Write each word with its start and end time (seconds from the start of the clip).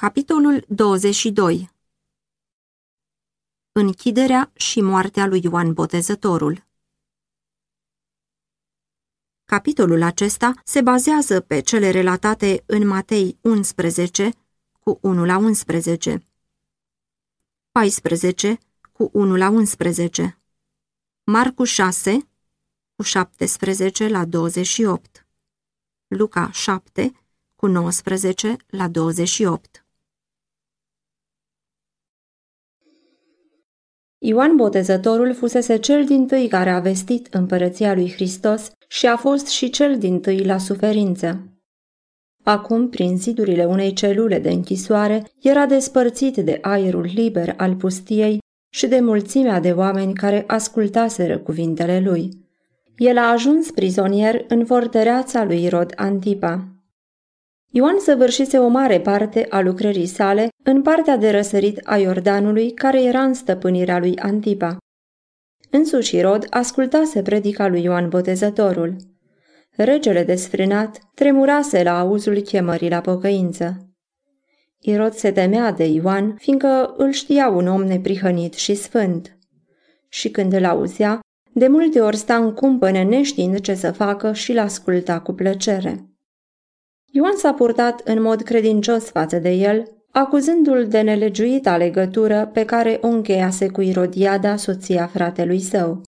Capitolul 0.00 0.64
22 0.68 1.70
Închiderea 3.72 4.50
și 4.54 4.80
moartea 4.80 5.26
lui 5.26 5.40
Ioan 5.42 5.72
Botezătorul. 5.72 6.66
Capitolul 9.44 10.02
acesta 10.02 10.52
se 10.64 10.82
bazează 10.82 11.40
pe 11.40 11.60
cele 11.60 11.90
relatate 11.90 12.62
în 12.66 12.86
Matei 12.86 13.38
11 13.40 14.30
cu 14.78 14.98
1 15.02 15.24
la 15.24 15.36
11, 15.36 16.26
14 17.70 18.58
cu 18.92 19.10
1 19.12 19.36
la 19.36 19.48
11, 19.48 20.38
Marcu 21.24 21.64
6 21.64 22.28
cu 22.96 23.02
17 23.02 24.08
la 24.08 24.24
28, 24.24 25.26
Luca 26.06 26.50
7 26.50 27.12
cu 27.56 27.66
19 27.66 28.56
la 28.66 28.88
28. 28.88 29.84
Ioan 34.22 34.56
Botezătorul 34.56 35.34
fusese 35.34 35.76
cel 35.76 36.04
din 36.04 36.26
tâi 36.26 36.48
care 36.48 36.70
a 36.70 36.80
vestit 36.80 37.34
împărăția 37.34 37.94
lui 37.94 38.12
Hristos 38.12 38.70
și 38.88 39.06
a 39.06 39.16
fost 39.16 39.46
și 39.46 39.70
cel 39.70 39.98
din 39.98 40.20
tâi 40.20 40.44
la 40.44 40.58
suferință. 40.58 41.44
Acum, 42.42 42.88
prin 42.88 43.18
zidurile 43.18 43.64
unei 43.64 43.92
celule 43.92 44.38
de 44.38 44.50
închisoare, 44.50 45.24
era 45.42 45.66
despărțit 45.66 46.36
de 46.36 46.58
aerul 46.60 47.10
liber 47.14 47.54
al 47.56 47.74
pustiei 47.74 48.38
și 48.72 48.86
de 48.86 49.00
mulțimea 49.00 49.60
de 49.60 49.70
oameni 49.70 50.14
care 50.14 50.44
ascultaseră 50.46 51.38
cuvintele 51.38 52.00
lui. 52.00 52.28
El 52.96 53.18
a 53.18 53.30
ajuns 53.30 53.70
prizonier 53.70 54.44
în 54.48 54.64
fortăreața 54.64 55.44
lui 55.44 55.68
Rod 55.68 55.92
Antipa. 55.96 56.68
Ioan 57.72 57.98
săvârșise 57.98 58.58
o 58.58 58.68
mare 58.68 59.00
parte 59.00 59.46
a 59.48 59.60
lucrării 59.60 60.06
sale 60.06 60.48
în 60.62 60.82
partea 60.82 61.16
de 61.16 61.30
răsărit 61.30 61.80
a 61.84 61.96
Iordanului, 61.96 62.70
care 62.70 63.02
era 63.02 63.22
în 63.22 63.34
stăpânirea 63.34 63.98
lui 63.98 64.18
Antipa. 64.18 64.76
Însuși 65.70 66.16
Irod 66.16 66.46
ascultase 66.48 67.22
predica 67.22 67.68
lui 67.68 67.82
Ioan 67.82 68.08
Botezătorul. 68.08 68.96
Regele 69.76 70.24
desfrânat 70.24 70.98
tremurase 71.14 71.82
la 71.82 71.98
auzul 71.98 72.40
chemării 72.40 72.90
la 72.90 73.00
pocăință. 73.00 73.88
Irod 74.78 75.12
se 75.12 75.32
temea 75.32 75.72
de 75.72 75.84
Ioan, 75.84 76.34
fiindcă 76.38 76.94
îl 76.96 77.10
știa 77.10 77.48
un 77.48 77.66
om 77.66 77.82
neprihănit 77.82 78.54
și 78.54 78.74
sfânt. 78.74 79.38
Și 80.08 80.30
când 80.30 80.52
îl 80.52 80.64
auzea, 80.64 81.20
de 81.52 81.68
multe 81.68 82.00
ori 82.00 82.16
sta 82.16 82.36
în 82.36 82.52
cumpăne 82.54 83.02
neștiind 83.02 83.60
ce 83.60 83.74
să 83.74 83.92
facă 83.92 84.32
și 84.32 84.52
l-asculta 84.52 85.20
cu 85.20 85.32
plăcere. 85.32 86.09
Ioan 87.12 87.36
s-a 87.36 87.52
purtat 87.52 88.00
în 88.04 88.22
mod 88.22 88.42
credincios 88.42 89.04
față 89.04 89.38
de 89.38 89.50
el, 89.50 89.92
acuzându-l 90.10 90.86
de 90.88 91.00
nelegiuita 91.00 91.76
legătură 91.76 92.50
pe 92.52 92.64
care 92.64 92.98
o 93.00 93.06
încheiase 93.06 93.68
cu 93.68 93.80
Irodiada, 93.80 94.56
soția 94.56 95.06
fratelui 95.06 95.60
său. 95.60 96.02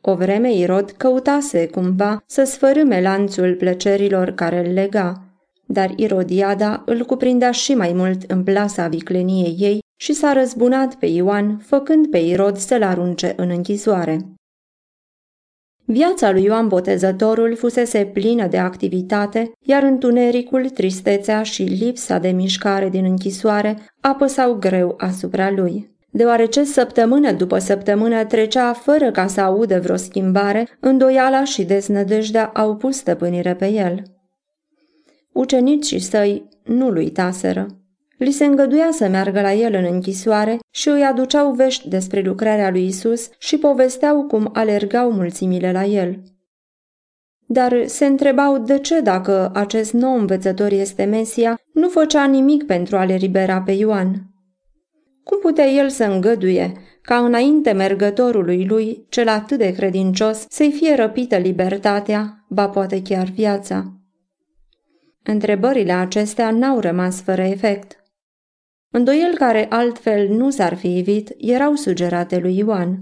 O 0.00 0.14
vreme 0.14 0.52
Irod 0.52 0.90
căutase 0.90 1.68
cumva 1.68 2.22
să 2.26 2.44
sfărâme 2.44 3.00
lanțul 3.00 3.54
plăcerilor 3.54 4.30
care 4.30 4.66
îl 4.66 4.72
lega, 4.72 5.22
dar 5.66 5.92
Irodiada 5.96 6.82
îl 6.86 7.04
cuprindea 7.04 7.50
și 7.50 7.74
mai 7.74 7.92
mult 7.92 8.22
în 8.30 8.44
plasa 8.44 8.88
vicleniei 8.88 9.56
ei 9.58 9.78
și 9.96 10.12
s-a 10.12 10.32
răzbunat 10.32 10.94
pe 10.94 11.06
Ioan, 11.06 11.58
făcând 11.58 12.06
pe 12.06 12.18
Irod 12.18 12.56
să-l 12.56 12.82
arunce 12.82 13.32
în 13.36 13.50
închisoare. 13.50 14.26
Viața 15.88 16.30
lui 16.30 16.42
Ioan 16.42 16.68
Botezătorul 16.68 17.56
fusese 17.56 18.04
plină 18.04 18.46
de 18.46 18.58
activitate, 18.58 19.52
iar 19.60 19.82
întunericul, 19.82 20.68
tristețea 20.68 21.42
și 21.42 21.62
lipsa 21.62 22.18
de 22.18 22.28
mișcare 22.28 22.88
din 22.88 23.04
închisoare 23.04 23.78
apăsau 24.00 24.54
greu 24.54 24.94
asupra 24.98 25.50
lui. 25.50 25.94
Deoarece 26.10 26.64
săptămână 26.64 27.32
după 27.32 27.58
săptămână 27.58 28.24
trecea 28.24 28.72
fără 28.72 29.10
ca 29.10 29.26
să 29.26 29.40
audă 29.40 29.80
vreo 29.80 29.96
schimbare, 29.96 30.68
îndoiala 30.80 31.44
și 31.44 31.64
deznădejdea 31.64 32.50
au 32.54 32.76
pus 32.76 32.96
stăpânire 32.96 33.54
pe 33.54 33.66
el. 33.66 34.02
Ucenicii 35.32 35.98
săi 35.98 36.48
nu-l 36.64 36.96
uitaseră. 36.96 37.66
Li 38.16 38.30
se 38.30 38.44
îngăduia 38.44 38.88
să 38.90 39.08
meargă 39.08 39.40
la 39.40 39.52
el 39.52 39.74
în 39.74 39.84
închisoare 39.92 40.58
și 40.70 40.88
îi 40.88 41.04
aduceau 41.04 41.52
vești 41.52 41.88
despre 41.88 42.20
lucrarea 42.20 42.70
lui 42.70 42.86
Isus 42.86 43.30
și 43.38 43.58
povesteau 43.58 44.22
cum 44.22 44.50
alergau 44.52 45.12
mulțimile 45.12 45.72
la 45.72 45.84
el. 45.84 46.18
Dar 47.46 47.86
se 47.86 48.06
întrebau 48.06 48.58
de 48.58 48.78
ce, 48.78 49.00
dacă 49.00 49.50
acest 49.54 49.92
nou 49.92 50.18
învățător 50.18 50.72
este 50.72 51.04
Mesia, 51.04 51.60
nu 51.72 51.88
făcea 51.88 52.26
nimic 52.26 52.66
pentru 52.66 52.96
a-l 52.96 53.10
elibera 53.10 53.62
pe 53.62 53.72
Ioan. 53.72 54.30
Cum 55.24 55.38
putea 55.40 55.66
el 55.66 55.88
să 55.88 56.04
îngăduie 56.04 56.72
ca 57.02 57.16
înainte 57.16 57.72
mergătorului 57.72 58.66
lui, 58.66 59.06
cel 59.08 59.28
atât 59.28 59.58
de 59.58 59.72
credincios, 59.72 60.46
să-i 60.48 60.72
fie 60.72 60.94
răpită 60.94 61.36
libertatea, 61.36 62.44
ba 62.48 62.68
poate 62.68 63.02
chiar 63.02 63.26
viața? 63.26 63.92
Întrebările 65.22 65.92
acestea 65.92 66.50
n-au 66.50 66.80
rămas 66.80 67.20
fără 67.20 67.42
efect. 67.42 68.05
Îndoiel 68.96 69.34
care 69.34 69.66
altfel 69.70 70.28
nu 70.28 70.50
s-ar 70.50 70.74
fi 70.74 70.98
evit 70.98 71.34
erau 71.36 71.74
sugerate 71.74 72.38
lui 72.38 72.56
Ioan. 72.56 72.98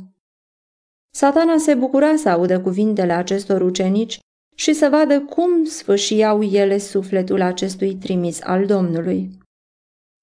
Satana 1.10 1.58
se 1.58 1.74
bucura 1.74 2.16
să 2.16 2.28
audă 2.28 2.60
cuvintele 2.60 3.12
acestor 3.12 3.60
ucenici 3.60 4.18
și 4.56 4.72
să 4.72 4.88
vadă 4.88 5.20
cum 5.20 5.64
sfâșiau 5.64 6.42
ele 6.42 6.78
sufletul 6.78 7.40
acestui 7.40 7.94
trimis 7.94 8.40
al 8.42 8.66
Domnului. 8.66 9.30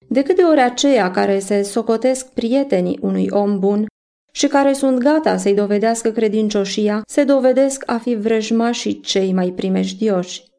De 0.08 0.22
câte 0.22 0.42
ori 0.42 0.60
aceia 0.60 1.10
care 1.10 1.38
se 1.38 1.62
socotesc 1.62 2.32
prietenii 2.32 2.98
unui 3.02 3.26
om 3.30 3.58
bun 3.58 3.86
și 4.32 4.46
care 4.46 4.72
sunt 4.72 4.98
gata 4.98 5.36
să-i 5.36 5.54
dovedească 5.54 6.10
credincioșia, 6.10 7.02
se 7.06 7.24
dovedesc 7.24 7.82
a 7.86 7.98
fi 7.98 8.14
vrăjmașii 8.14 9.00
cei 9.00 9.32
mai 9.32 9.50
primejdioși. 9.50 10.51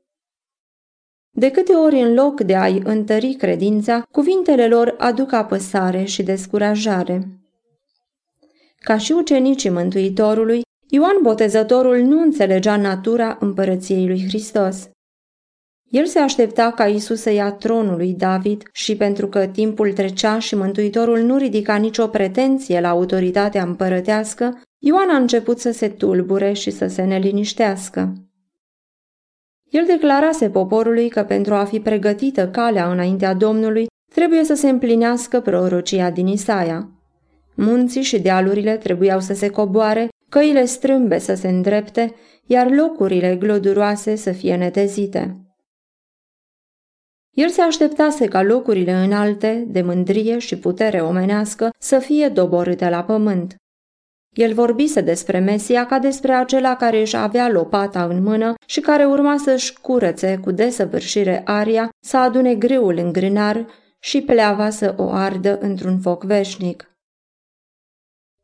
De 1.35 1.51
câte 1.51 1.73
ori 1.73 1.99
în 1.99 2.13
loc 2.13 2.41
de 2.41 2.55
a-i 2.55 2.81
întări 2.83 3.33
credința, 3.33 4.03
cuvintele 4.11 4.67
lor 4.67 4.95
aduc 4.97 5.31
apăsare 5.31 6.03
și 6.03 6.23
descurajare. 6.23 7.27
Ca 8.79 8.97
și 8.97 9.11
ucenicii 9.11 9.69
Mântuitorului, 9.69 10.61
Ioan 10.89 11.17
Botezătorul 11.21 11.97
nu 11.97 12.21
înțelegea 12.21 12.77
natura 12.77 13.37
împărăției 13.39 14.07
lui 14.07 14.23
Hristos. 14.27 14.89
El 15.89 16.05
se 16.05 16.19
aștepta 16.19 16.71
ca 16.71 16.87
Isus 16.87 17.21
să 17.21 17.31
ia 17.31 17.51
tronul 17.51 17.95
lui 17.95 18.13
David 18.13 18.63
și 18.71 18.95
pentru 18.95 19.27
că 19.27 19.45
timpul 19.45 19.93
trecea 19.93 20.39
și 20.39 20.55
Mântuitorul 20.55 21.19
nu 21.19 21.37
ridica 21.37 21.75
nicio 21.75 22.07
pretenție 22.07 22.79
la 22.79 22.89
autoritatea 22.89 23.63
împărătească, 23.63 24.61
Ioan 24.79 25.09
a 25.09 25.17
început 25.17 25.59
să 25.59 25.71
se 25.71 25.89
tulbure 25.89 26.53
și 26.53 26.71
să 26.71 26.87
se 26.87 27.03
neliniștească. 27.03 28.13
El 29.73 29.85
declarase 29.85 30.49
poporului 30.49 31.09
că 31.09 31.23
pentru 31.23 31.53
a 31.53 31.63
fi 31.63 31.79
pregătită 31.79 32.47
calea 32.49 32.91
înaintea 32.91 33.33
Domnului, 33.33 33.87
trebuie 34.13 34.43
să 34.43 34.53
se 34.53 34.69
împlinească 34.69 35.41
prorocia 35.41 36.09
din 36.09 36.27
Isaia. 36.27 36.89
Munții 37.55 38.01
și 38.01 38.19
dealurile 38.19 38.77
trebuiau 38.77 39.19
să 39.19 39.33
se 39.33 39.49
coboare, 39.49 40.07
căile 40.29 40.65
strâmbe 40.65 41.17
să 41.17 41.33
se 41.33 41.47
îndrepte, 41.47 42.13
iar 42.45 42.71
locurile 42.71 43.35
gloduroase 43.35 44.15
să 44.15 44.31
fie 44.31 44.55
netezite. 44.55 45.37
El 47.31 47.49
se 47.49 47.61
așteptase 47.61 48.27
ca 48.27 48.41
locurile 48.41 48.93
înalte, 48.93 49.65
de 49.67 49.81
mândrie 49.81 50.37
și 50.37 50.57
putere 50.57 51.01
omenească, 51.01 51.69
să 51.79 51.99
fie 51.99 52.27
doborâte 52.27 52.89
la 52.89 53.03
pământ. 53.03 53.55
El 54.33 54.53
vorbise 54.53 55.01
despre 55.01 55.39
Mesia 55.39 55.85
ca 55.85 55.99
despre 55.99 56.33
acela 56.33 56.75
care 56.75 56.99
își 56.99 57.15
avea 57.15 57.49
lopata 57.49 58.03
în 58.03 58.23
mână 58.23 58.53
și 58.65 58.79
care 58.79 59.05
urma 59.05 59.37
să-și 59.37 59.73
curățe 59.81 60.39
cu 60.43 60.51
desăvârșire 60.51 61.41
aria, 61.45 61.89
să 62.05 62.17
adune 62.17 62.55
greul 62.55 62.97
în 62.97 63.11
grânar 63.11 63.65
și 63.99 64.21
pleava 64.21 64.69
să 64.69 64.93
o 64.97 65.09
ardă 65.11 65.57
într-un 65.59 65.99
foc 65.99 66.23
veșnic. 66.23 66.87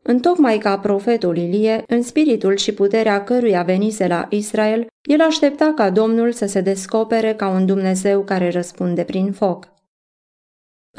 Întocmai 0.03 0.57
ca 0.57 0.79
profetul 0.79 1.37
Ilie, 1.37 1.83
în 1.87 2.01
spiritul 2.01 2.55
și 2.55 2.73
puterea 2.73 3.23
căruia 3.23 3.63
venise 3.63 4.07
la 4.07 4.27
Israel, 4.29 4.87
el 5.09 5.21
aștepta 5.21 5.73
ca 5.75 5.89
Domnul 5.89 6.31
să 6.31 6.45
se 6.45 6.61
descopere 6.61 7.35
ca 7.35 7.49
un 7.49 7.65
Dumnezeu 7.65 8.23
care 8.23 8.49
răspunde 8.49 9.03
prin 9.03 9.31
foc. 9.31 9.67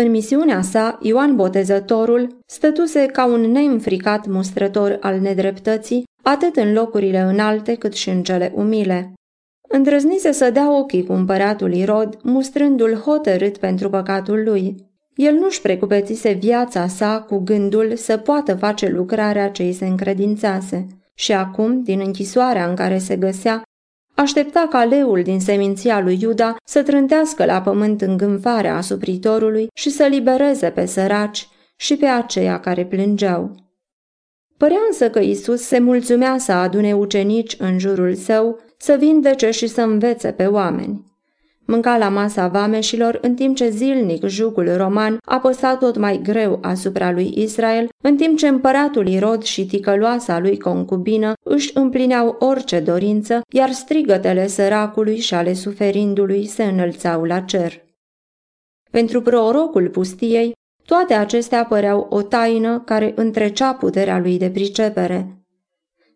În 0.03 0.11
misiunea 0.11 0.63
sa, 0.63 0.99
Ioan 1.03 1.37
Botezătorul 1.37 2.39
stătuse 2.47 3.07
ca 3.07 3.27
un 3.27 3.41
neînfricat 3.41 4.27
mustrător 4.27 4.97
al 5.01 5.19
nedreptății, 5.19 6.05
atât 6.23 6.57
în 6.57 6.73
locurile 6.73 7.19
înalte 7.19 7.75
cât 7.75 7.95
și 7.95 8.09
în 8.09 8.23
cele 8.23 8.53
umile. 8.55 9.13
Îndrăznise 9.69 10.33
să 10.33 10.51
dea 10.51 10.79
ochii 10.79 11.05
cu 11.05 11.13
împăratul 11.13 11.75
Irod, 11.75 12.19
mustrându-l 12.23 12.95
hotărât 12.95 13.59
pentru 13.59 13.91
păcatul 13.91 14.43
lui. 14.45 14.75
El 15.15 15.35
nu-și 15.35 15.61
precupețise 15.61 16.33
viața 16.33 16.87
sa 16.87 17.25
cu 17.29 17.39
gândul 17.39 17.97
să 17.97 18.17
poată 18.17 18.55
face 18.55 18.89
lucrarea 18.89 19.51
ce 19.51 19.63
îi 19.63 19.73
se 19.73 19.87
încredințase. 19.87 20.87
Și 21.15 21.33
acum, 21.33 21.83
din 21.83 22.01
închisoarea 22.05 22.69
în 22.69 22.75
care 22.75 22.99
se 22.99 23.17
găsea, 23.17 23.63
aștepta 24.21 24.67
ca 24.71 24.85
leul 24.85 25.23
din 25.23 25.41
seminția 25.41 26.01
lui 26.01 26.19
Iuda 26.21 26.57
să 26.65 26.83
trântească 26.83 27.45
la 27.45 27.61
pământ 27.61 28.01
îngânfarea 28.01 28.77
asupritorului 28.77 29.69
și 29.75 29.91
să 29.91 30.05
libereze 30.05 30.71
pe 30.71 30.87
săraci 30.87 31.49
și 31.77 31.97
pe 31.97 32.07
aceia 32.07 32.61
care 32.61 32.85
plângeau. 32.85 33.55
Părea 34.57 34.79
însă 34.89 35.11
că 35.11 35.19
Isus 35.19 35.63
se 35.63 35.79
mulțumea 35.79 36.39
să 36.39 36.53
adune 36.53 36.95
ucenici 36.95 37.57
în 37.59 37.79
jurul 37.79 38.15
său, 38.15 38.61
să 38.79 38.97
vindece 38.99 39.51
și 39.51 39.67
să 39.67 39.81
învețe 39.81 40.33
pe 40.33 40.47
oameni. 40.47 41.10
Mânca 41.71 41.97
la 41.97 42.09
masa 42.09 42.49
vameșilor 42.49 43.19
în 43.23 43.35
timp 43.35 43.57
ce 43.57 43.69
zilnic 43.69 44.25
jugul 44.27 44.77
roman 44.77 45.19
apăsa 45.25 45.77
tot 45.77 45.97
mai 45.97 46.21
greu 46.23 46.59
asupra 46.63 47.13
lui 47.13 47.33
Israel, 47.37 47.89
în 48.03 48.17
timp 48.17 48.39
ce 48.39 48.49
împăratul 48.49 49.09
Irod 49.09 49.43
și 49.43 49.67
ticăloasa 49.67 50.39
lui 50.39 50.59
concubină 50.59 51.33
își 51.45 51.71
împlineau 51.75 52.37
orice 52.39 52.81
dorință, 52.81 53.41
iar 53.53 53.71
strigătele 53.71 54.47
săracului 54.47 55.19
și 55.19 55.35
ale 55.35 55.53
suferindului 55.53 56.47
se 56.47 56.65
înălțau 56.65 57.25
la 57.25 57.41
cer. 57.41 57.73
Pentru 58.91 59.23
prorocul 59.23 59.89
pustiei, 59.89 60.53
toate 60.85 61.15
acestea 61.15 61.65
păreau 61.65 62.07
o 62.11 62.23
taină 62.23 62.81
care 62.81 63.13
întrecea 63.17 63.73
puterea 63.73 64.19
lui 64.19 64.39
de 64.39 64.51
pricepere. 64.51 65.45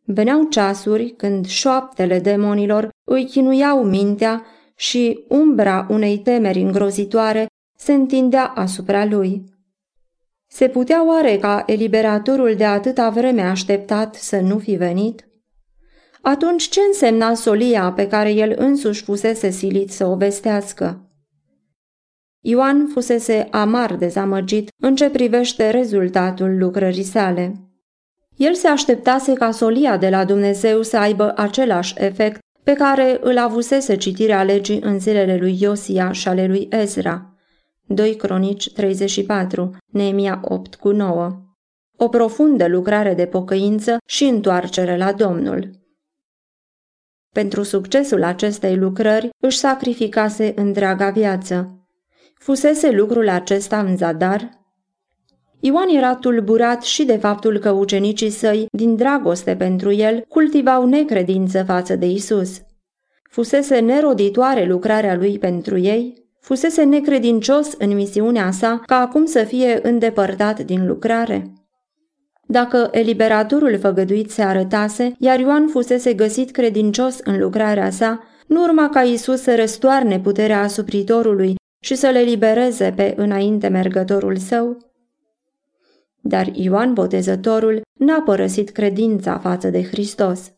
Veneau 0.05 0.43
ceasuri 0.43 1.15
când 1.17 1.47
șoaptele 1.47 2.19
demonilor 2.19 2.89
îi 3.05 3.25
chinuiau 3.25 3.85
mintea 3.85 4.45
și 4.75 5.25
umbra 5.29 5.87
unei 5.91 6.19
temeri 6.19 6.61
îngrozitoare 6.61 7.47
se 7.77 7.93
întindea 7.93 8.47
asupra 8.47 9.05
lui. 9.05 9.45
Se 10.47 10.69
putea 10.69 11.07
oare 11.07 11.39
ca 11.39 11.63
eliberatorul 11.67 12.55
de 12.57 12.65
atâta 12.65 13.11
vreme 13.11 13.43
așteptat 13.43 14.15
să 14.15 14.41
nu 14.41 14.59
fi 14.59 14.75
venit? 14.75 15.29
Atunci 16.23 16.69
ce 16.69 16.81
însemna 16.81 17.35
solia 17.35 17.93
pe 17.93 18.09
care 18.09 18.33
el 18.33 18.55
însuși 18.59 19.03
fusese 19.03 19.51
silit 19.51 19.91
să 19.91 20.07
o 20.07 20.17
vestească? 20.17 21.09
Ioan 22.41 22.87
fusese 22.93 23.49
amar 23.51 23.95
dezamăgit 23.95 24.69
în 24.83 24.97
ce 24.97 25.11
privește 25.11 25.71
rezultatul 25.71 26.59
lucrării 26.59 27.03
sale. 27.03 27.55
El 28.37 28.55
se 28.55 28.69
așteptase 28.69 29.33
ca 29.33 29.51
solia 29.51 29.97
de 29.97 30.09
la 30.09 30.25
Dumnezeu 30.25 30.83
să 30.83 30.97
aibă 30.97 31.33
același 31.37 31.95
efect 31.97 32.39
pe 32.65 32.73
care 32.73 33.19
îl 33.21 33.39
avusese 33.39 33.97
citirea 33.97 34.43
legii 34.43 34.81
în 34.81 35.01
zilele 35.01 35.37
lui 35.37 35.57
Iosia 35.61 36.13
și 36.13 36.29
ale 36.29 36.47
lui 36.47 36.69
Ezra. 36.71 37.35
2 37.87 38.17
Cronici 38.17 38.73
34, 38.73 39.77
Neemia 39.93 40.41
8 40.45 40.75
cu 40.75 40.91
9. 40.91 41.43
O 41.97 42.09
profundă 42.09 42.69
lucrare 42.69 43.15
de 43.15 43.27
pocăință 43.27 43.97
și 44.07 44.25
întoarcere 44.25 44.97
la 44.97 45.13
Domnul. 45.13 45.71
Pentru 47.33 47.63
succesul 47.63 48.23
acestei 48.23 48.77
lucrări 48.77 49.29
își 49.43 49.59
sacrificase 49.59 50.53
întreaga 50.57 51.11
viață. 51.11 51.87
Fusese 52.35 52.91
lucrul 52.91 53.29
acesta 53.29 53.81
în 53.81 53.97
zadar? 53.97 54.64
Ioan 55.67 55.89
era 55.89 56.15
tulburat 56.15 56.83
și 56.83 57.05
de 57.05 57.17
faptul 57.17 57.59
că 57.59 57.71
ucenicii 57.71 58.31
săi, 58.31 58.67
din 58.71 58.97
dragoste 58.97 59.57
pentru 59.57 59.93
el, 59.93 60.25
cultivau 60.29 60.87
necredință 60.87 61.63
față 61.63 61.97
de 61.97 62.07
Isus. 62.07 62.61
Fusese 63.31 63.79
neroditoare 63.79 64.65
lucrarea 64.65 65.17
lui 65.17 65.39
pentru 65.39 65.79
ei? 65.79 66.29
Fusese 66.41 66.83
necredincios 66.83 67.75
în 67.79 67.95
misiunea 67.95 68.51
sa 68.51 68.83
ca 68.87 68.97
acum 69.01 69.25
să 69.25 69.45
fie 69.45 69.79
îndepărtat 69.83 70.61
din 70.61 70.87
lucrare? 70.87 71.53
Dacă 72.47 72.89
eliberatorul 72.93 73.79
făgăduit 73.79 74.31
se 74.31 74.43
arătase, 74.43 75.15
iar 75.19 75.39
Ioan 75.39 75.67
fusese 75.67 76.15
găsit 76.15 76.51
credincios 76.51 77.19
în 77.23 77.39
lucrarea 77.39 77.91
sa, 77.91 78.23
nu 78.47 78.63
urma 78.63 78.89
ca 78.89 79.01
Isus 79.03 79.41
să 79.41 79.55
răstoarne 79.55 80.21
puterea 80.21 80.63
asupritorului 80.63 81.55
și 81.81 81.95
să 81.95 82.09
le 82.09 82.21
libereze 82.21 82.93
pe 82.97 83.15
înainte 83.17 83.69
mergătorul 83.69 84.37
său? 84.37 84.93
Dar 86.27 86.51
Ioan 86.53 86.93
Botezătorul 86.93 87.81
n-a 87.99 88.21
părăsit 88.21 88.71
credința 88.71 89.39
față 89.39 89.71
de 89.71 89.83
Hristos. 89.85 90.53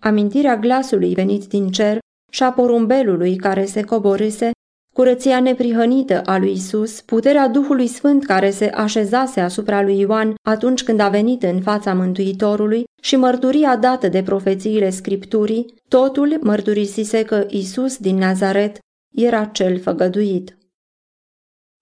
Amintirea 0.00 0.56
glasului 0.56 1.14
venit 1.14 1.46
din 1.46 1.68
cer 1.68 1.98
și 2.30 2.42
a 2.42 2.52
porumbelului 2.52 3.36
care 3.36 3.64
se 3.64 3.82
coborâse, 3.82 4.50
curăția 4.94 5.40
neprihănită 5.40 6.22
a 6.22 6.38
lui 6.38 6.52
Isus, 6.52 7.00
puterea 7.00 7.48
Duhului 7.48 7.86
Sfânt 7.86 8.24
care 8.24 8.50
se 8.50 8.64
așezase 8.64 9.40
asupra 9.40 9.82
lui 9.82 9.98
Ioan 9.98 10.34
atunci 10.48 10.82
când 10.82 11.00
a 11.00 11.08
venit 11.08 11.42
în 11.42 11.60
fața 11.60 11.94
Mântuitorului 11.94 12.84
și 13.02 13.16
mărturia 13.16 13.76
dată 13.76 14.08
de 14.08 14.22
profețiile 14.22 14.90
Scripturii, 14.90 15.74
totul 15.88 16.38
mărturisise 16.40 17.24
că 17.24 17.46
Isus 17.48 17.96
din 17.96 18.16
Nazaret 18.16 18.78
era 19.14 19.44
cel 19.44 19.80
făgăduit. 19.80 20.56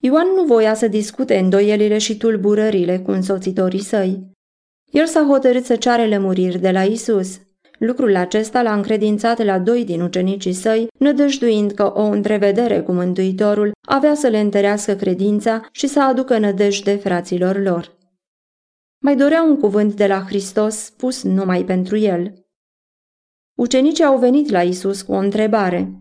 Ioan 0.03 0.27
nu 0.35 0.43
voia 0.43 0.73
să 0.73 0.87
discute 0.87 1.37
îndoielile 1.37 1.97
și 1.97 2.17
tulburările 2.17 2.99
cu 2.99 3.11
însoțitorii 3.11 3.81
săi. 3.81 4.31
El 4.91 5.05
s-a 5.05 5.25
hotărât 5.29 5.65
să 5.65 5.75
ceare 5.75 6.07
lămuriri 6.07 6.59
de 6.59 6.71
la 6.71 6.83
Isus. 6.83 7.39
Lucrul 7.79 8.15
acesta 8.15 8.61
l-a 8.61 8.73
încredințat 8.73 9.43
la 9.43 9.59
doi 9.59 9.85
din 9.85 10.01
ucenicii 10.01 10.53
săi, 10.53 10.87
nădăjduind 10.99 11.71
că 11.71 11.91
o 11.95 12.01
întrevedere 12.01 12.81
cu 12.81 12.91
Mântuitorul 12.91 13.71
avea 13.87 14.13
să 14.13 14.27
le 14.27 14.39
întărească 14.39 14.93
credința 14.93 15.67
și 15.71 15.87
să 15.87 16.01
aducă 16.01 16.37
nădejde 16.37 16.95
fraților 16.95 17.61
lor. 17.61 17.97
Mai 19.03 19.15
dorea 19.15 19.43
un 19.43 19.59
cuvânt 19.59 19.95
de 19.95 20.07
la 20.07 20.23
Hristos 20.27 20.75
spus 20.75 21.23
numai 21.23 21.63
pentru 21.63 21.97
el. 21.97 22.33
Ucenicii 23.57 24.03
au 24.03 24.17
venit 24.17 24.49
la 24.49 24.61
Isus 24.61 25.01
cu 25.01 25.11
o 25.11 25.17
întrebare. 25.17 26.00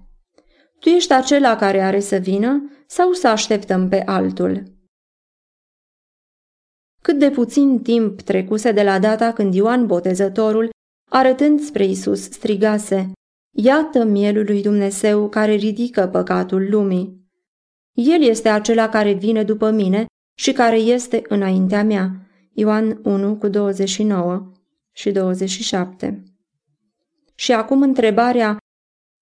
Tu 0.80 0.88
ești 0.88 1.12
acela 1.12 1.56
care 1.56 1.80
are 1.80 2.00
să 2.00 2.16
vină 2.16 2.70
sau 2.86 3.12
să 3.12 3.28
așteptăm 3.28 3.88
pe 3.88 4.02
altul? 4.06 4.62
Cât 7.02 7.18
de 7.18 7.30
puțin 7.30 7.82
timp 7.82 8.20
trecuse 8.20 8.72
de 8.72 8.82
la 8.82 8.98
data 8.98 9.32
când 9.32 9.54
Ioan 9.54 9.86
Botezătorul, 9.86 10.70
arătând 11.10 11.60
spre 11.60 11.84
Isus, 11.84 12.22
strigase, 12.22 13.12
Iată 13.56 14.04
mielul 14.04 14.44
lui 14.44 14.62
Dumnezeu 14.62 15.28
care 15.28 15.52
ridică 15.52 16.06
păcatul 16.06 16.70
lumii. 16.70 17.28
El 17.92 18.22
este 18.22 18.48
acela 18.48 18.88
care 18.88 19.12
vine 19.12 19.44
după 19.44 19.70
mine 19.70 20.06
și 20.38 20.52
care 20.52 20.76
este 20.76 21.22
înaintea 21.28 21.84
mea. 21.84 22.10
Ioan 22.52 23.00
1 23.04 23.36
cu 23.36 23.48
29 23.48 24.52
și 24.92 25.10
27. 25.10 26.22
Și 27.34 27.52
acum 27.52 27.82
întrebarea 27.82 28.56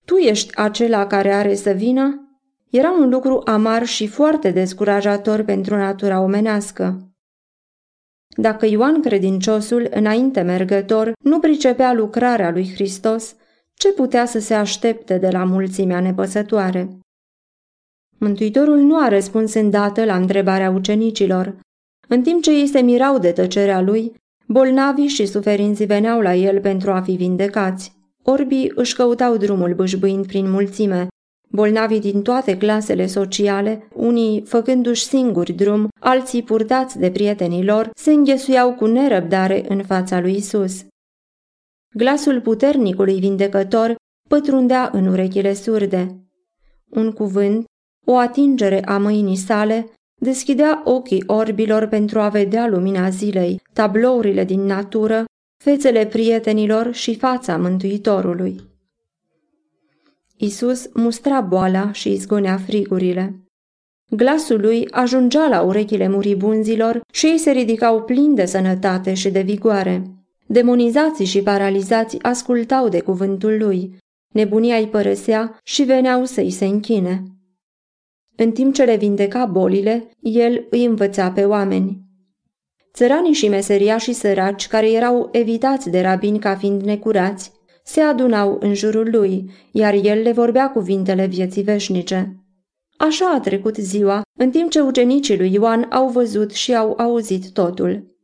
tu 0.08 0.16
ești 0.16 0.56
acela 0.56 1.06
care 1.06 1.32
are 1.32 1.54
să 1.54 1.70
vină? 1.70 2.28
Era 2.70 2.90
un 2.90 3.08
lucru 3.08 3.40
amar 3.44 3.86
și 3.86 4.06
foarte 4.06 4.50
descurajator 4.50 5.42
pentru 5.42 5.76
natura 5.76 6.20
omenească. 6.20 7.12
Dacă 8.36 8.66
Ioan 8.66 9.02
credinciosul, 9.02 9.88
înainte 9.90 10.40
mergător, 10.40 11.12
nu 11.20 11.38
pricepea 11.38 11.92
lucrarea 11.92 12.50
lui 12.50 12.72
Hristos, 12.72 13.36
ce 13.74 13.92
putea 13.92 14.26
să 14.26 14.38
se 14.38 14.54
aștepte 14.54 15.18
de 15.18 15.28
la 15.28 15.44
mulțimea 15.44 16.00
nepăsătoare? 16.00 16.88
Mântuitorul 18.18 18.78
nu 18.78 19.00
a 19.00 19.08
răspuns 19.08 19.54
îndată 19.54 20.04
la 20.04 20.16
întrebarea 20.16 20.70
ucenicilor. 20.70 21.56
În 22.08 22.22
timp 22.22 22.42
ce 22.42 22.50
ei 22.50 22.66
se 22.66 22.80
mirau 22.80 23.18
de 23.18 23.32
tăcerea 23.32 23.80
lui, 23.80 24.12
bolnavii 24.46 25.08
și 25.08 25.26
suferinții 25.26 25.86
veneau 25.86 26.20
la 26.20 26.34
el 26.34 26.60
pentru 26.60 26.90
a 26.92 27.00
fi 27.00 27.12
vindecați. 27.12 27.97
Orbii 28.30 28.72
își 28.74 28.94
căutau 28.94 29.36
drumul 29.36 29.74
bâșbâind 29.74 30.26
prin 30.26 30.50
mulțime, 30.50 31.06
bolnavii 31.50 32.00
din 32.00 32.22
toate 32.22 32.56
clasele 32.56 33.06
sociale, 33.06 33.88
unii 33.94 34.42
făcându-și 34.46 35.02
singuri 35.02 35.52
drum, 35.52 35.88
alții 36.00 36.42
purtați 36.42 36.98
de 36.98 37.10
prietenii 37.10 37.64
lor, 37.64 37.90
se 37.94 38.12
înghesuiau 38.12 38.74
cu 38.74 38.86
nerăbdare 38.86 39.64
în 39.68 39.82
fața 39.84 40.20
lui 40.20 40.34
Isus. 40.34 40.84
Glasul 41.94 42.40
puternicului 42.40 43.18
vindecător 43.18 43.94
pătrundea 44.28 44.90
în 44.92 45.06
urechile 45.06 45.54
surde. 45.54 46.28
Un 46.90 47.12
cuvânt, 47.12 47.64
o 48.06 48.16
atingere 48.16 48.84
a 48.84 48.98
mâinii 48.98 49.36
sale, 49.36 49.90
deschidea 50.20 50.82
ochii 50.84 51.24
orbilor 51.26 51.86
pentru 51.86 52.20
a 52.20 52.28
vedea 52.28 52.68
lumina 52.68 53.08
zilei, 53.08 53.60
tablourile 53.72 54.44
din 54.44 54.60
natură, 54.60 55.24
fețele 55.68 56.06
prietenilor 56.06 56.92
și 56.92 57.16
fața 57.16 57.56
Mântuitorului. 57.56 58.60
Isus 60.36 60.88
mustra 60.94 61.40
boala 61.40 61.92
și 61.92 62.12
izgonea 62.12 62.56
frigurile. 62.56 63.42
Glasul 64.10 64.60
lui 64.60 64.88
ajungea 64.90 65.48
la 65.48 65.60
urechile 65.62 66.08
muribunzilor 66.08 67.00
și 67.12 67.26
ei 67.26 67.38
se 67.38 67.50
ridicau 67.50 68.02
plini 68.02 68.34
de 68.34 68.44
sănătate 68.44 69.14
și 69.14 69.30
de 69.30 69.40
vigoare. 69.40 70.02
Demonizații 70.46 71.24
și 71.24 71.42
paralizați 71.42 72.22
ascultau 72.22 72.88
de 72.88 73.00
cuvântul 73.00 73.58
lui, 73.58 73.96
nebunia 74.34 74.76
îi 74.76 74.88
părăsea 74.88 75.58
și 75.64 75.82
veneau 75.82 76.24
să-i 76.24 76.50
se 76.50 76.64
închine. 76.64 77.22
În 78.36 78.52
timp 78.52 78.74
ce 78.74 78.84
le 78.84 78.96
vindeca 78.96 79.44
bolile, 79.44 80.10
el 80.20 80.66
îi 80.70 80.84
învăța 80.84 81.30
pe 81.30 81.44
oameni. 81.44 82.07
Țăranii 82.94 83.32
și 83.32 83.48
meseriașii 83.48 84.12
săraci, 84.12 84.68
care 84.68 84.90
erau 84.90 85.28
evitați 85.32 85.90
de 85.90 86.00
rabini 86.00 86.38
ca 86.38 86.56
fiind 86.56 86.82
necurați, 86.82 87.52
se 87.84 88.00
adunau 88.00 88.56
în 88.60 88.74
jurul 88.74 89.08
lui, 89.10 89.50
iar 89.72 89.94
el 89.94 90.22
le 90.22 90.32
vorbea 90.32 90.70
cuvintele 90.70 91.26
vieții 91.26 91.62
veșnice. 91.62 92.36
Așa 92.96 93.32
a 93.34 93.40
trecut 93.40 93.76
ziua, 93.76 94.22
în 94.38 94.50
timp 94.50 94.70
ce 94.70 94.80
ucenicii 94.80 95.38
lui 95.38 95.52
Ioan 95.52 95.86
au 95.90 96.08
văzut 96.08 96.52
și 96.52 96.74
au 96.74 96.94
auzit 96.98 97.50
totul. 97.52 98.16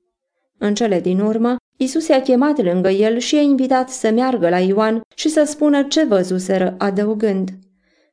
În 0.59 0.75
cele 0.75 1.00
din 1.00 1.21
urmă, 1.21 1.56
Isus 1.76 2.09
i-a 2.09 2.23
chemat 2.23 2.62
lângă 2.62 2.88
el 2.88 3.18
și 3.18 3.35
i-a 3.35 3.40
invitat 3.40 3.90
să 3.90 4.11
meargă 4.11 4.49
la 4.49 4.59
Ioan 4.59 5.00
și 5.14 5.28
să 5.28 5.44
spună 5.47 5.83
ce 5.83 6.04
văzuseră, 6.04 6.75
adăugând. 6.78 7.50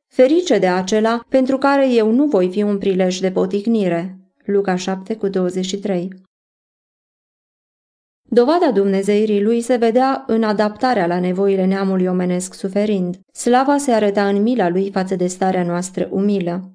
Ferice 0.08 0.58
de 0.58 0.66
acela 0.66 1.20
pentru 1.28 1.58
care 1.58 1.92
eu 1.92 2.10
nu 2.10 2.26
voi 2.26 2.48
fi 2.50 2.62
un 2.62 2.78
prilej 2.78 3.18
de 3.18 3.30
poticnire. 3.30 4.18
Luca 4.44 4.76
7 4.76 5.16
cu 5.16 5.28
23 5.28 6.08
Dovada 8.34 8.70
dumnezeirii 8.70 9.42
lui 9.42 9.60
se 9.60 9.76
vedea 9.76 10.24
în 10.26 10.42
adaptarea 10.42 11.06
la 11.06 11.20
nevoile 11.20 11.64
neamului 11.64 12.06
omenesc 12.06 12.54
suferind. 12.54 13.18
Slava 13.32 13.76
se 13.76 13.92
arăta 13.92 14.28
în 14.28 14.42
mila 14.42 14.68
lui 14.68 14.90
față 14.90 15.16
de 15.16 15.26
starea 15.26 15.62
noastră 15.62 16.08
umilă. 16.10 16.72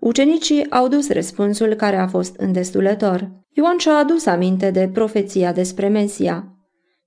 Ucenicii 0.00 0.70
au 0.70 0.88
dus 0.88 1.10
răspunsul 1.10 1.74
care 1.74 1.96
a 1.96 2.06
fost 2.06 2.36
îndestulător. 2.36 3.30
Ioan 3.50 3.78
și-a 3.78 3.92
adus 3.92 4.26
aminte 4.26 4.70
de 4.70 4.90
profeția 4.92 5.52
despre 5.52 5.88
Mesia. 5.88 6.48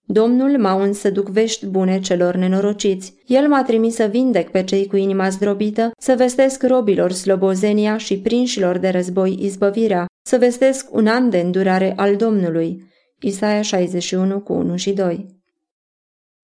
Domnul 0.05 0.57
m-a 0.57 0.74
uns 0.74 0.97
să 1.00 1.09
duc 1.09 1.29
vești 1.29 1.65
bune 1.65 2.00
celor 2.00 2.36
nenorociți. 2.36 3.13
El 3.25 3.47
m-a 3.47 3.63
trimis 3.63 3.95
să 3.95 4.03
vindec 4.03 4.50
pe 4.50 4.63
cei 4.63 4.88
cu 4.88 4.95
inima 4.95 5.29
zdrobită, 5.29 5.91
să 6.00 6.13
vestesc 6.17 6.63
robilor 6.63 7.12
slobozenia 7.12 7.97
și 7.97 8.19
prinșilor 8.19 8.77
de 8.77 8.89
război 8.89 9.38
izbăvirea, 9.41 10.05
să 10.25 10.38
vestesc 10.38 10.93
un 10.95 11.07
an 11.07 11.29
de 11.29 11.38
îndurare 11.38 11.93
al 11.95 12.15
Domnului. 12.15 12.86
Isaia 13.19 13.62
61 13.62 14.39
cu 14.39 14.53
1 14.53 14.75
și 14.75 14.93
2 14.93 15.25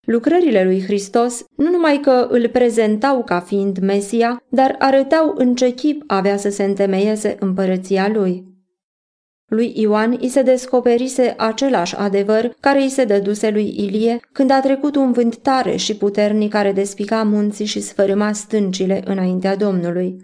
Lucrările 0.06 0.63
lui 0.63 0.84
Hristos 0.84 1.46
nu 1.56 1.70
numai 1.70 2.00
că 2.00 2.27
îl 2.30 2.50
prezentau 2.50 3.24
ca 3.24 3.39
fiind 3.39 3.80
Mesia, 3.80 4.44
dar 4.50 4.75
arătau 4.80 5.34
în 5.38 5.56
ce 5.56 5.74
chip 5.74 6.03
avea 6.08 6.38
să 6.38 6.50
se 6.50 6.63
întemeieze 6.63 7.36
împărăția 7.39 8.08
lui. 8.08 8.51
Lui 9.46 9.74
Ioan 9.75 10.18
îi 10.22 10.27
se 10.27 10.42
descoperise 10.42 11.34
același 11.38 11.96
adevăr 11.96 12.56
care 12.60 12.82
îi 12.82 12.89
se 12.89 13.06
dăduse 13.06 13.50
lui 13.50 13.74
Ilie 13.77 14.20
când 14.32 14.51
a 14.51 14.60
trecut 14.60 14.96
un 14.96 15.12
vânt 15.12 15.38
tare 15.38 15.75
și 15.75 15.96
puternic 15.96 16.51
care 16.51 16.72
despica 16.72 17.24
munții 17.24 17.65
și 17.65 17.82
sfărâma 17.82 18.32
stâncile 18.32 19.01
înaintea 19.06 19.56
Domnului. 19.56 20.18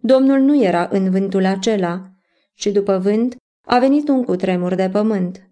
Domnul 0.00 0.38
nu 0.38 0.62
era 0.62 0.88
în 0.90 1.10
vântul 1.10 1.44
acela, 1.44 2.10
și 2.54 2.70
după 2.70 2.98
vânt 2.98 3.36
a 3.66 3.78
venit 3.78 4.08
un 4.08 4.24
cutremur 4.24 4.74
de 4.74 4.88
pământ. 4.92 5.48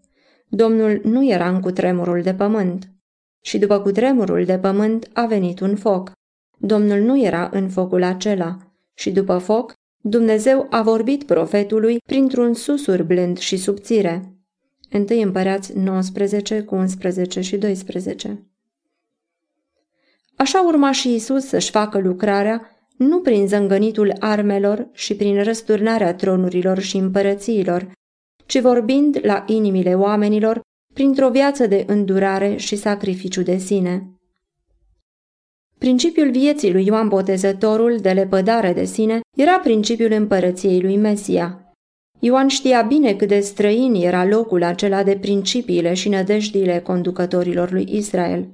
Domnul 0.55 1.01
nu 1.05 1.31
era 1.31 1.49
în 1.49 1.61
cutremurul 1.61 2.23
de 2.23 2.35
pământ. 2.35 2.91
Și 3.41 3.59
după 3.59 3.81
cutremurul 3.81 4.45
de 4.45 4.59
pământ 4.59 5.09
a 5.13 5.27
venit 5.27 5.61
un 5.61 5.77
foc. 5.77 6.13
Domnul 6.59 7.01
nu 7.01 7.23
era 7.23 7.49
în 7.53 7.69
focul 7.69 8.03
acela. 8.03 8.59
Și 8.95 9.11
după 9.11 9.39
foc, 9.39 9.75
Dumnezeu 10.01 10.67
a 10.71 10.83
vorbit 10.83 11.25
profetului 11.25 11.99
printr-un 12.07 12.55
susur 12.55 13.03
blând 13.03 13.39
și 13.39 13.57
subțire. 13.57 14.35
1 15.11 15.21
Împărați 15.23 15.79
19 15.79 16.63
cu 16.63 16.75
11 16.75 17.41
și 17.41 17.57
12 17.57 18.47
Așa 20.37 20.63
urma 20.67 20.93
și 20.93 21.15
Isus 21.15 21.45
să-și 21.45 21.71
facă 21.71 21.99
lucrarea, 21.99 22.71
nu 22.97 23.21
prin 23.21 23.49
zângănitul 23.49 24.15
armelor 24.19 24.89
și 24.93 25.15
prin 25.15 25.43
răsturnarea 25.43 26.15
tronurilor 26.15 26.79
și 26.79 26.97
împărățiilor, 26.97 27.93
ci 28.53 28.61
vorbind 28.61 29.19
la 29.23 29.45
inimile 29.47 29.95
oamenilor 29.95 30.61
printr-o 30.95 31.31
viață 31.31 31.67
de 31.67 31.85
îndurare 31.87 32.57
și 32.57 32.77
sacrificiu 32.77 33.43
de 33.43 33.57
sine. 33.57 34.11
Principiul 35.79 36.31
vieții 36.31 36.73
lui 36.73 36.87
Ioan 36.87 37.09
Botezătorul 37.09 37.97
de 37.97 38.13
lepădare 38.13 38.73
de 38.73 38.85
sine 38.85 39.21
era 39.37 39.59
principiul 39.59 40.13
împărăției 40.13 40.81
lui 40.81 40.97
Mesia. 40.97 41.73
Ioan 42.21 42.49
știa 42.49 42.83
bine 42.83 43.15
cât 43.15 43.29
de 43.29 43.41
străin 43.41 43.95
era 43.95 44.25
locul 44.25 44.63
acela 44.63 45.03
de 45.03 45.17
principiile 45.17 45.95
și 45.95 46.09
nădejdile 46.09 46.81
conducătorilor 46.81 47.71
lui 47.71 47.87
Israel. 47.97 48.53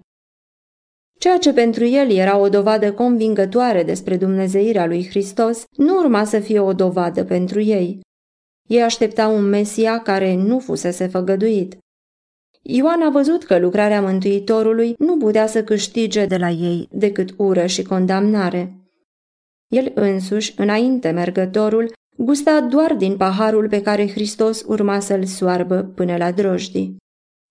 Ceea 1.19 1.39
ce 1.39 1.53
pentru 1.53 1.85
el 1.85 2.11
era 2.11 2.37
o 2.37 2.49
dovadă 2.49 2.93
convingătoare 2.93 3.83
despre 3.83 4.17
dumnezeirea 4.17 4.87
lui 4.87 5.07
Hristos, 5.09 5.65
nu 5.77 5.99
urma 5.99 6.25
să 6.25 6.39
fie 6.39 6.61
o 6.61 6.73
dovadă 6.73 7.25
pentru 7.25 7.61
ei. 7.61 8.07
Ei 8.69 8.83
așteptau 8.83 9.37
un 9.37 9.45
Mesia 9.45 9.99
care 9.99 10.35
nu 10.35 10.59
fusese 10.59 11.07
făgăduit. 11.07 11.79
Ioan 12.63 13.03
a 13.03 13.11
văzut 13.11 13.45
că 13.45 13.59
lucrarea 13.59 14.01
Mântuitorului 14.01 14.95
nu 14.99 15.17
putea 15.17 15.47
să 15.47 15.65
câștige 15.65 16.27
de 16.27 16.37
la 16.37 16.49
ei 16.49 16.89
decât 16.91 17.35
ură 17.37 17.67
și 17.67 17.83
condamnare. 17.83 18.79
El 19.69 19.93
însuși, 19.95 20.55
înainte 20.57 21.11
mergătorul, 21.11 21.93
gusta 22.17 22.61
doar 22.61 22.95
din 22.95 23.17
paharul 23.17 23.69
pe 23.69 23.83
care 23.83 24.11
Hristos 24.11 24.63
urma 24.67 25.01
să-l 25.01 25.25
soarbă 25.25 25.83
până 25.95 26.17
la 26.17 26.33
drojdii. 26.33 26.97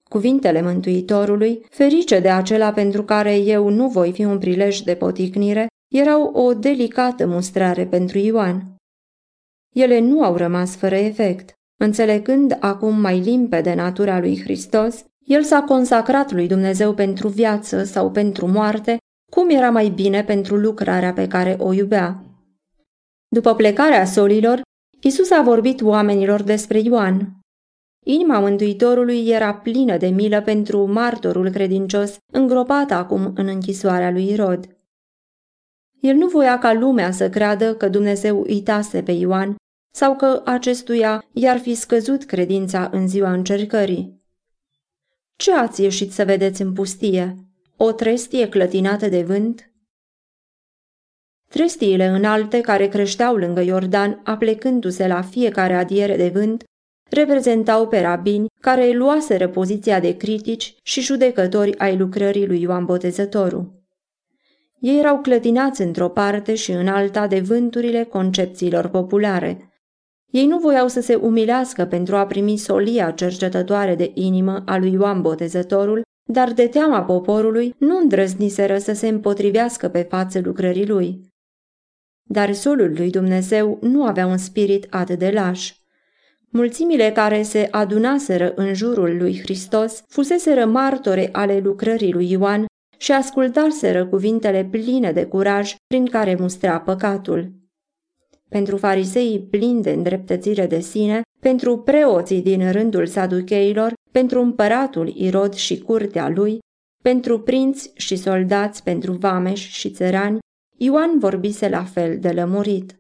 Cuvintele 0.10 0.62
Mântuitorului, 0.62 1.66
ferice 1.70 2.20
de 2.20 2.30
acela 2.30 2.72
pentru 2.72 3.04
care 3.04 3.38
eu 3.38 3.70
nu 3.70 3.88
voi 3.88 4.12
fi 4.12 4.24
un 4.24 4.38
prilej 4.38 4.80
de 4.80 4.96
poticnire, 4.96 5.68
erau 5.94 6.24
o 6.24 6.54
delicată 6.54 7.28
mustrare 7.28 7.86
pentru 7.86 8.18
Ioan. 8.18 8.77
Ele 9.78 10.00
nu 10.00 10.24
au 10.24 10.36
rămas 10.36 10.76
fără 10.76 10.96
efect. 10.96 11.54
Înțelegând 11.80 12.58
acum 12.60 13.00
mai 13.00 13.20
limpede 13.20 13.74
natura 13.74 14.20
lui 14.20 14.42
Hristos, 14.42 15.04
el 15.26 15.44
s-a 15.44 15.62
consacrat 15.62 16.32
lui 16.32 16.48
Dumnezeu 16.48 16.94
pentru 16.94 17.28
viață 17.28 17.84
sau 17.84 18.12
pentru 18.12 18.48
moarte, 18.48 18.98
cum 19.32 19.50
era 19.50 19.70
mai 19.70 19.90
bine 19.90 20.24
pentru 20.24 20.56
lucrarea 20.56 21.14
pe 21.14 21.28
care 21.28 21.56
o 21.60 21.74
iubea. 21.74 22.24
După 23.28 23.56
plecarea 23.56 24.06
solilor, 24.06 24.62
Isus 25.02 25.32
a 25.32 25.42
vorbit 25.42 25.82
oamenilor 25.82 26.42
despre 26.42 26.80
Ioan. 26.80 27.40
Inima 28.06 28.40
Mântuitorului 28.40 29.28
era 29.28 29.54
plină 29.54 29.98
de 29.98 30.08
milă 30.08 30.42
pentru 30.42 30.92
martorul 30.92 31.50
credincios, 31.50 32.18
îngropat 32.34 32.92
acum 32.92 33.32
în 33.36 33.48
închisoarea 33.48 34.12
lui 34.12 34.30
Irod. 34.30 34.68
El 36.02 36.16
nu 36.16 36.28
voia 36.28 36.58
ca 36.60 36.74
lumea 36.74 37.12
să 37.12 37.30
creadă 37.30 37.76
că 37.76 37.90
Dumnezeu 37.90 38.42
uitase 38.42 39.04
pe 39.04 39.12
Ioan 39.12 39.56
sau 39.98 40.16
că 40.16 40.42
acestuia 40.46 41.26
i-ar 41.32 41.58
fi 41.58 41.74
scăzut 41.74 42.24
credința 42.24 42.90
în 42.92 43.08
ziua 43.08 43.32
încercării. 43.32 44.22
Ce 45.36 45.54
ați 45.54 45.82
ieșit 45.82 46.12
să 46.12 46.26
vedeți 46.26 46.62
în 46.62 46.74
pustie? 46.74 47.36
O 47.78 47.92
trestie 47.92 48.50
clătinată 48.50 49.08
de 49.08 49.24
vânt? 49.24 49.72
Trestiile 51.50 52.06
înalte 52.06 52.62
care 52.62 52.88
creșteau 52.88 53.36
lângă 53.36 53.62
Iordan, 53.62 54.22
aplecându-se 54.24 55.08
la 55.08 55.22
fiecare 55.22 55.74
adiere 55.74 56.18
de 56.18 56.30
vânt, 56.30 56.64
reprezentau 57.10 57.88
pe 57.88 58.00
rabini 58.00 58.48
care 58.62 58.92
luaseră 58.92 59.48
poziția 59.48 60.00
de 60.00 60.18
critici 60.18 60.76
și 60.84 61.02
judecători 61.02 61.78
ai 61.78 61.98
lucrării 61.98 62.48
lui 62.48 62.62
Ioan 62.62 62.86
Botezătorul. 62.86 63.84
Ei 64.80 65.00
erau 65.00 65.22
clătinați 65.22 65.82
într-o 65.82 66.10
parte 66.10 66.56
și 66.56 66.72
în 66.72 66.88
alta 66.88 67.28
de 67.28 67.40
vânturile 67.40 68.04
concepțiilor 68.04 68.88
populare, 68.88 69.72
ei 70.32 70.46
nu 70.46 70.58
voiau 70.58 70.88
să 70.88 71.02
se 71.02 71.16
umilească 71.16 71.86
pentru 71.86 72.16
a 72.16 72.26
primi 72.26 72.58
solia 72.58 73.12
cercetătoare 73.12 73.96
de 73.96 74.12
inimă 74.14 74.64
a 74.66 74.78
lui 74.78 74.92
Ioan 74.92 75.22
Botezătorul, 75.22 76.02
dar 76.30 76.54
de 76.54 76.68
teama 76.68 77.04
poporului 77.04 77.76
nu 77.78 77.98
îndrăzniseră 77.98 78.78
să 78.78 78.94
se 78.94 79.08
împotrivească 79.08 79.88
pe 79.88 80.02
față 80.02 80.40
lucrării 80.44 80.88
lui. 80.88 81.22
Dar 82.30 82.54
solul 82.54 82.94
lui 82.96 83.10
Dumnezeu 83.10 83.78
nu 83.82 84.04
avea 84.04 84.26
un 84.26 84.38
spirit 84.38 84.88
atât 84.90 85.20
de 85.20 85.30
laș. 85.30 85.74
Mulțimile 86.50 87.12
care 87.12 87.42
se 87.42 87.68
adunaseră 87.72 88.54
în 88.56 88.74
jurul 88.74 89.18
lui 89.18 89.40
Hristos 89.40 90.04
fuseseră 90.08 90.66
martore 90.66 91.30
ale 91.32 91.60
lucrării 91.60 92.14
lui 92.14 92.32
Ioan 92.32 92.66
și 92.98 93.12
ascultaseră 93.12 94.06
cuvintele 94.06 94.68
pline 94.72 95.12
de 95.12 95.26
curaj 95.26 95.76
prin 95.88 96.06
care 96.06 96.36
mustra 96.40 96.80
păcatul 96.80 97.57
pentru 98.50 98.78
fariseii 98.78 99.40
plini 99.40 99.82
de 99.82 99.92
îndreptățire 99.92 100.68
de 100.68 100.80
sine, 100.80 101.22
pentru 101.40 101.78
preoții 101.78 102.42
din 102.42 102.72
rândul 102.72 103.06
saducheilor, 103.06 103.94
pentru 104.12 104.42
împăratul 104.42 105.08
Irod 105.08 105.54
și 105.54 105.80
curtea 105.80 106.30
lui, 106.30 106.60
pentru 107.04 107.40
prinți 107.40 107.92
și 107.96 108.16
soldați, 108.16 108.84
pentru 108.84 109.12
vameși 109.12 109.72
și 109.72 109.90
țărani, 109.90 110.40
Ioan 110.78 111.20
vorbise 111.20 111.70
la 111.70 111.84
fel 111.84 112.20
de 112.20 112.32
lămurit. 112.32 113.00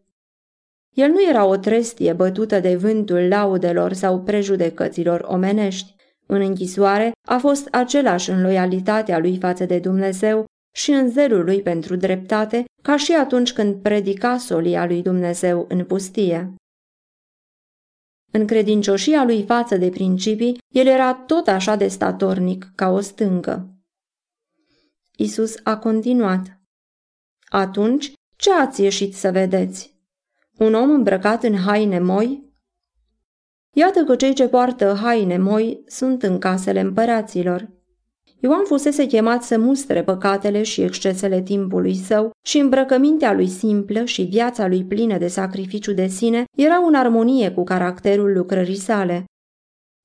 El 0.95 1.09
nu 1.09 1.29
era 1.29 1.45
o 1.45 1.55
trestie 1.55 2.13
bătută 2.13 2.59
de 2.59 2.75
vântul 2.75 3.27
laudelor 3.27 3.93
sau 3.93 4.21
prejudecăților 4.21 5.25
omenești. 5.27 5.95
În 6.25 6.41
închisoare 6.41 7.11
a 7.27 7.37
fost 7.37 7.67
același 7.71 8.29
în 8.29 8.41
loialitatea 8.41 9.19
lui 9.19 9.37
față 9.37 9.65
de 9.65 9.79
Dumnezeu 9.79 10.45
și 10.77 10.91
în 10.91 11.09
zelul 11.09 11.43
lui 11.43 11.61
pentru 11.61 11.95
dreptate, 11.95 12.65
ca 12.81 12.97
și 12.97 13.13
atunci 13.13 13.53
când 13.53 13.81
predica 13.81 14.37
solia 14.37 14.85
lui 14.85 15.01
Dumnezeu 15.01 15.65
în 15.69 15.85
pustie. 15.85 16.53
În 18.31 18.47
credincioșia 18.47 19.23
lui 19.23 19.43
față 19.43 19.77
de 19.77 19.89
principii, 19.89 20.57
el 20.73 20.87
era 20.87 21.13
tot 21.13 21.47
așa 21.47 21.75
de 21.75 21.87
statornic 21.87 22.71
ca 22.75 22.89
o 22.89 22.99
stâncă. 22.99 23.75
Isus 25.15 25.55
a 25.63 25.77
continuat. 25.77 26.59
Atunci, 27.49 28.13
ce 28.35 28.53
ați 28.53 28.81
ieșit 28.81 29.15
să 29.15 29.31
vedeți? 29.31 29.95
Un 30.57 30.73
om 30.73 30.89
îmbrăcat 30.89 31.43
în 31.43 31.55
haine 31.55 31.99
moi? 31.99 32.53
Iată 33.73 34.03
că 34.03 34.15
cei 34.15 34.33
ce 34.33 34.47
poartă 34.47 34.93
haine 34.93 35.37
moi 35.37 35.83
sunt 35.85 36.23
în 36.23 36.39
casele 36.39 36.79
împăraților. 36.79 37.76
Ioan 38.39 38.63
fusese 38.65 39.05
chemat 39.05 39.43
să 39.43 39.57
mustre 39.57 40.03
păcatele 40.03 40.63
și 40.63 40.81
excesele 40.81 41.41
timpului 41.41 41.95
său 41.95 42.31
și 42.45 42.57
îmbrăcămintea 42.57 43.33
lui 43.33 43.47
simplă 43.47 44.05
și 44.05 44.21
viața 44.21 44.67
lui 44.67 44.83
plină 44.83 45.17
de 45.17 45.27
sacrificiu 45.27 45.93
de 45.93 46.07
sine 46.07 46.43
erau 46.57 46.85
în 46.85 46.93
armonie 46.93 47.51
cu 47.51 47.63
caracterul 47.63 48.33
lucrării 48.33 48.75
sale. 48.75 49.25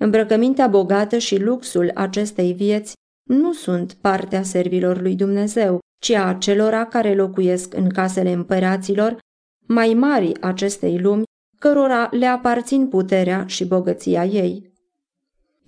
Îmbrăcămintea 0.00 0.66
bogată 0.66 1.18
și 1.18 1.40
luxul 1.40 1.90
acestei 1.94 2.52
vieți 2.52 2.92
nu 3.28 3.52
sunt 3.52 3.92
partea 3.92 4.42
servilor 4.42 5.00
lui 5.00 5.14
Dumnezeu, 5.14 5.78
ci 6.02 6.10
a 6.10 6.28
acelora 6.28 6.86
care 6.86 7.14
locuiesc 7.14 7.74
în 7.74 7.88
casele 7.88 8.32
împăraților, 8.32 9.18
mai 9.66 9.94
mari 9.94 10.40
acestei 10.40 10.98
lumi, 10.98 11.22
cărora 11.58 12.08
le 12.10 12.26
aparțin 12.26 12.88
puterea 12.88 13.46
și 13.46 13.64
bogăția 13.64 14.24
ei. 14.24 14.71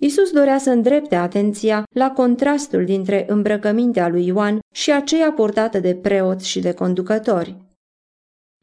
Isus 0.05 0.31
dorea 0.31 0.57
să 0.57 0.69
îndrepte 0.69 1.15
atenția 1.15 1.83
la 1.89 2.11
contrastul 2.11 2.85
dintre 2.85 3.25
îmbrăcămintea 3.27 4.07
lui 4.07 4.25
Ioan 4.25 4.59
și 4.73 4.91
aceea 4.91 5.31
portată 5.31 5.79
de 5.79 5.95
preoți 5.95 6.47
și 6.47 6.59
de 6.59 6.73
conducători. 6.73 7.57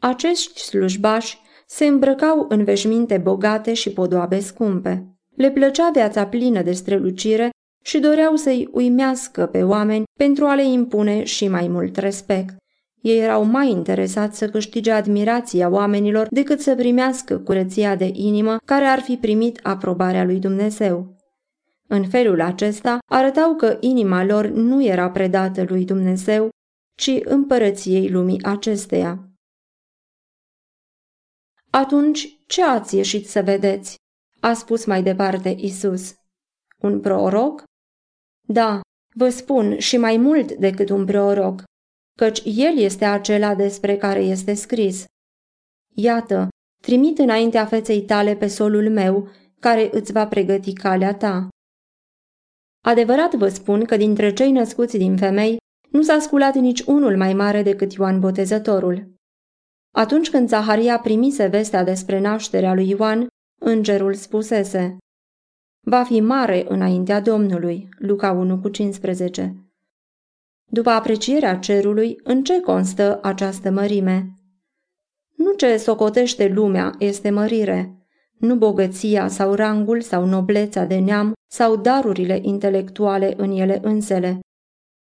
Acești 0.00 0.61
slujbași 0.61 1.38
se 1.66 1.87
îmbrăcau 1.87 2.46
în 2.49 2.64
veșminte 2.64 3.18
bogate 3.18 3.72
și 3.72 3.90
podoabe 3.90 4.40
scumpe. 4.40 5.16
Le 5.37 5.50
plăcea 5.50 5.90
viața 5.92 6.26
plină 6.26 6.62
de 6.62 6.72
strălucire 6.72 7.50
și 7.84 7.99
doreau 7.99 8.37
să-i 8.37 8.68
uimească 8.72 9.46
pe 9.46 9.62
oameni 9.62 10.04
pentru 10.18 10.44
a 10.44 10.54
le 10.54 10.64
impune 10.64 11.25
și 11.25 11.49
mai 11.49 11.68
mult 11.68 11.96
respect. 11.96 12.56
Ei 13.00 13.18
erau 13.18 13.44
mai 13.44 13.70
interesați 13.70 14.38
să 14.38 14.49
câștige 14.49 14.90
admirația 14.90 15.70
oamenilor 15.70 16.26
decât 16.30 16.61
să 16.61 16.75
primească 16.75 17.38
curăția 17.38 17.96
de 17.96 18.11
inimă 18.12 18.56
care 18.64 18.84
ar 18.84 19.00
fi 19.00 19.16
primit 19.16 19.61
aprobarea 19.62 20.25
lui 20.25 20.38
Dumnezeu. 20.38 21.12
În 21.94 22.08
felul 22.08 22.40
acesta 22.40 22.99
arătau 23.11 23.56
că 23.56 23.76
inima 23.80 24.25
lor 24.25 24.46
nu 24.46 24.84
era 24.84 25.11
predată 25.11 25.64
lui 25.64 25.84
Dumnezeu, 25.84 26.50
ci 26.99 27.11
împărăției 27.25 28.11
lumii 28.11 28.42
acesteia. 28.42 29.28
Atunci, 31.70 32.38
ce 32.46 32.62
ați 32.62 32.96
ieșit 32.96 33.28
să 33.28 33.42
vedeți? 33.42 33.96
a 34.40 34.52
spus 34.52 34.84
mai 34.84 35.02
departe 35.02 35.49
Isus. 35.49 36.14
Un 36.78 37.00
proroc? 37.00 37.62
Da, 38.49 38.80
vă 39.14 39.28
spun 39.28 39.78
și 39.78 39.96
mai 39.96 40.16
mult 40.16 40.52
decât 40.52 40.88
un 40.88 41.04
proroc, 41.04 41.62
căci 42.18 42.40
el 42.44 42.78
este 42.78 43.04
acela 43.04 43.54
despre 43.54 43.96
care 43.96 44.20
este 44.20 44.54
scris. 44.54 45.04
Iată, 45.94 46.49
trimit 46.82 47.18
înaintea 47.18 47.66
feței 47.66 48.02
tale 48.02 48.37
pe 48.37 48.46
solul 48.46 48.90
meu, 48.90 49.28
care 49.61 49.88
îți 49.92 50.12
va 50.12 50.26
pregăti 50.28 50.72
calea 50.72 51.14
ta. 51.14 51.49
Adevărat 52.84 53.34
vă 53.34 53.48
spun 53.48 53.84
că 53.84 53.96
dintre 53.96 54.32
cei 54.32 54.50
născuți 54.50 54.98
din 54.98 55.16
femei 55.16 55.56
nu 55.90 56.02
s-a 56.02 56.18
sculat 56.18 56.54
nici 56.54 56.80
unul 56.80 57.16
mai 57.16 57.34
mare 57.34 57.62
decât 57.62 57.92
Ioan 57.92 58.20
Botezătorul. 58.20 59.10
Atunci 59.94 60.30
când 60.30 60.48
Zaharia 60.48 60.98
primise 60.98 61.46
vestea 61.46 61.84
despre 61.84 62.20
nașterea 62.20 62.74
lui 62.74 62.88
Ioan, 62.88 63.26
îngerul 63.60 64.14
spusese 64.14 64.96
Va 65.86 66.04
fi 66.04 66.20
mare 66.20 66.64
înaintea 66.68 67.20
Domnului, 67.20 67.88
Luca 67.98 68.32
1 68.32 68.58
cu 68.58 68.68
15. 68.68 69.56
După 70.64 70.90
aprecierea 70.90 71.58
cerului, 71.58 72.20
în 72.22 72.44
ce 72.44 72.60
constă 72.60 73.18
această 73.22 73.70
mărime? 73.70 74.38
Nu 75.36 75.52
ce 75.52 75.76
socotește 75.76 76.48
lumea 76.48 76.94
este 76.98 77.30
mărire, 77.30 78.01
nu 78.42 78.56
bogăția 78.56 79.28
sau 79.28 79.54
rangul 79.54 80.00
sau 80.00 80.24
noblețea 80.24 80.87
de 80.87 80.98
neam 80.98 81.33
sau 81.52 81.76
darurile 81.76 82.38
intelectuale 82.42 83.35
în 83.37 83.50
ele 83.50 83.78
însele. 83.83 84.40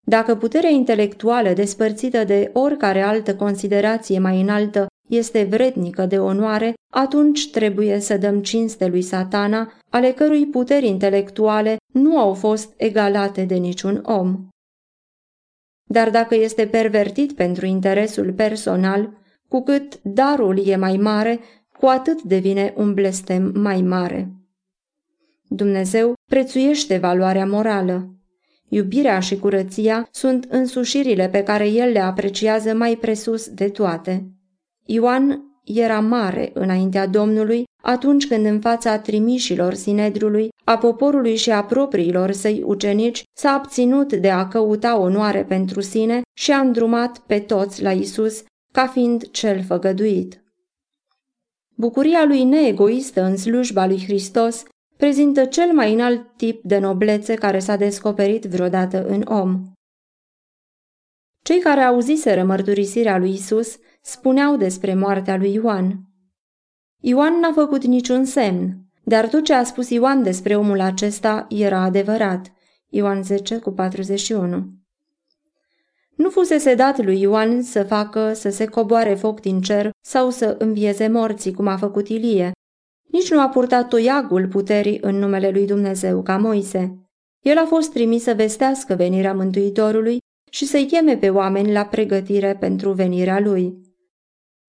Dacă 0.06 0.36
puterea 0.36 0.70
intelectuală 0.70 1.54
despărțită 1.54 2.24
de 2.24 2.50
oricare 2.54 3.02
altă 3.02 3.36
considerație 3.36 4.20
mai 4.20 4.42
înaltă 4.42 4.88
este 5.10 5.44
vrednică 5.44 6.06
de 6.06 6.20
onoare, 6.20 6.74
atunci 6.94 7.52
trebuie 7.52 8.00
să 8.00 8.18
dăm 8.18 8.42
cinste 8.42 8.88
lui 8.88 9.02
satana, 9.02 9.74
ale 9.90 10.12
cărui 10.12 10.46
puteri 10.46 10.88
intelectuale 10.88 11.78
nu 11.94 12.20
au 12.20 12.34
fost 12.34 12.74
egalate 12.78 13.44
de 13.44 13.56
niciun 13.56 14.04
om. 14.06 14.48
Dar 15.90 16.10
dacă 16.10 16.36
este 16.36 16.68
pervertit 16.68 17.34
pentru 17.34 17.66
interesul 17.66 18.34
personal, 18.34 19.22
cu 19.50 19.64
cât 19.64 20.02
darul 20.02 20.68
e 20.68 20.76
mai 20.76 20.98
mare, 20.98 21.40
cu 21.84 21.90
atât 21.90 22.22
devine 22.22 22.74
un 22.78 22.94
blestem 22.94 23.52
mai 23.56 23.82
mare. 23.82 24.32
Dumnezeu 25.48 26.14
prețuiește 26.30 26.98
valoarea 26.98 27.46
morală. 27.46 28.16
Iubirea 28.70 29.20
și 29.20 29.40
curăția 29.40 30.08
sunt 30.12 30.46
însușirile 30.50 31.30
pe 31.30 31.44
care 31.44 31.70
el 31.70 31.92
le 31.92 32.00
apreciază 32.00 32.74
mai 32.74 32.96
presus 32.96 33.50
de 33.50 33.70
toate. 33.70 34.32
Ioan 34.86 35.44
era 35.64 36.00
mare 36.00 36.52
înaintea 36.54 37.08
Domnului 37.08 37.64
atunci 37.82 38.28
când 38.28 38.46
în 38.46 38.60
fața 38.60 39.00
trimișilor 39.00 39.74
Sinedrului, 39.74 40.50
a 40.64 40.78
poporului 40.78 41.36
și 41.36 41.52
a 41.52 41.64
propriilor 41.64 42.32
săi 42.32 42.64
ucenici, 42.66 43.24
s-a 43.38 43.50
abținut 43.50 44.14
de 44.14 44.30
a 44.30 44.48
căuta 44.48 45.00
onoare 45.00 45.44
pentru 45.44 45.82
sine 45.82 46.22
și 46.34 46.52
a 46.52 46.60
îndrumat 46.60 47.18
pe 47.18 47.40
toți 47.40 47.82
la 47.82 47.92
Isus 47.92 48.44
ca 48.74 48.88
fiind 48.88 49.32
cel 49.32 49.64
făgăduit. 49.64 50.43
Bucuria 51.76 52.26
lui 52.26 52.44
neegoistă 52.44 53.24
în 53.24 53.38
slujba 53.38 53.86
lui 53.86 54.04
Hristos 54.04 54.64
prezintă 54.98 55.46
cel 55.46 55.74
mai 55.74 55.94
înalt 55.94 56.38
tip 56.38 56.64
de 56.64 56.78
noblețe 56.78 57.34
care 57.34 57.60
s-a 57.60 57.76
descoperit 57.76 58.44
vreodată 58.44 59.06
în 59.08 59.22
om. 59.28 59.72
Cei 61.42 61.60
care 61.60 61.82
auziseră 61.82 62.44
mărturisirea 62.44 63.18
lui 63.18 63.34
Isus 63.34 63.78
spuneau 64.02 64.58
despre 64.58 64.94
moartea 64.94 65.38
lui 65.38 65.54
Ioan. 65.54 66.00
Ioan 67.00 67.40
n-a 67.40 67.52
făcut 67.52 67.84
niciun 67.84 68.26
semn, 68.26 68.78
dar 69.04 69.28
tot 69.28 69.44
ce 69.44 69.54
a 69.54 69.64
spus 69.64 69.90
Ioan 69.90 70.24
despre 70.24 70.56
omul 70.56 70.80
acesta 70.80 71.46
era 71.50 71.82
adevărat. 71.82 72.52
Ioan 72.90 73.24
10 73.24 73.58
cu 73.58 73.72
41 73.72 74.83
Nu 76.16 76.30
fusese 76.30 76.76
dat 76.76 77.04
lui 77.04 77.20
Ioan 77.20 77.62
să 77.62 77.84
facă 77.84 78.34
să 78.34 78.50
se 78.50 78.66
coboare 78.66 79.14
foc 79.14 79.40
din 79.40 79.62
cer 79.62 79.92
sau 80.06 80.30
să 80.30 80.56
învieze 80.60 81.08
morții, 81.08 81.54
cum 81.54 81.68
a 81.68 81.78
făcut 81.78 82.08
Ilie. 82.08 82.52
Nici 83.10 83.32
nu 83.32 83.40
a 83.42 83.50
purtat 83.50 83.88
toiagul 83.88 84.48
puterii 84.48 84.98
în 85.02 85.16
numele 85.16 85.50
lui 85.50 85.66
Dumnezeu 85.66 86.22
ca 86.22 86.38
Moise. 86.38 86.98
El 87.42 87.58
a 87.58 87.66
fost 87.66 87.92
trimis 87.92 88.24
să 88.24 88.34
vestească 88.34 88.96
venirea 88.96 89.34
Mântuitorului 89.34 90.18
și 90.52 90.66
să-i 90.66 90.86
cheme 90.86 91.18
pe 91.18 91.30
oameni 91.30 91.72
la 91.72 91.86
pregătire 91.86 92.56
pentru 92.60 92.92
venirea 92.92 93.40
lui. 93.40 93.82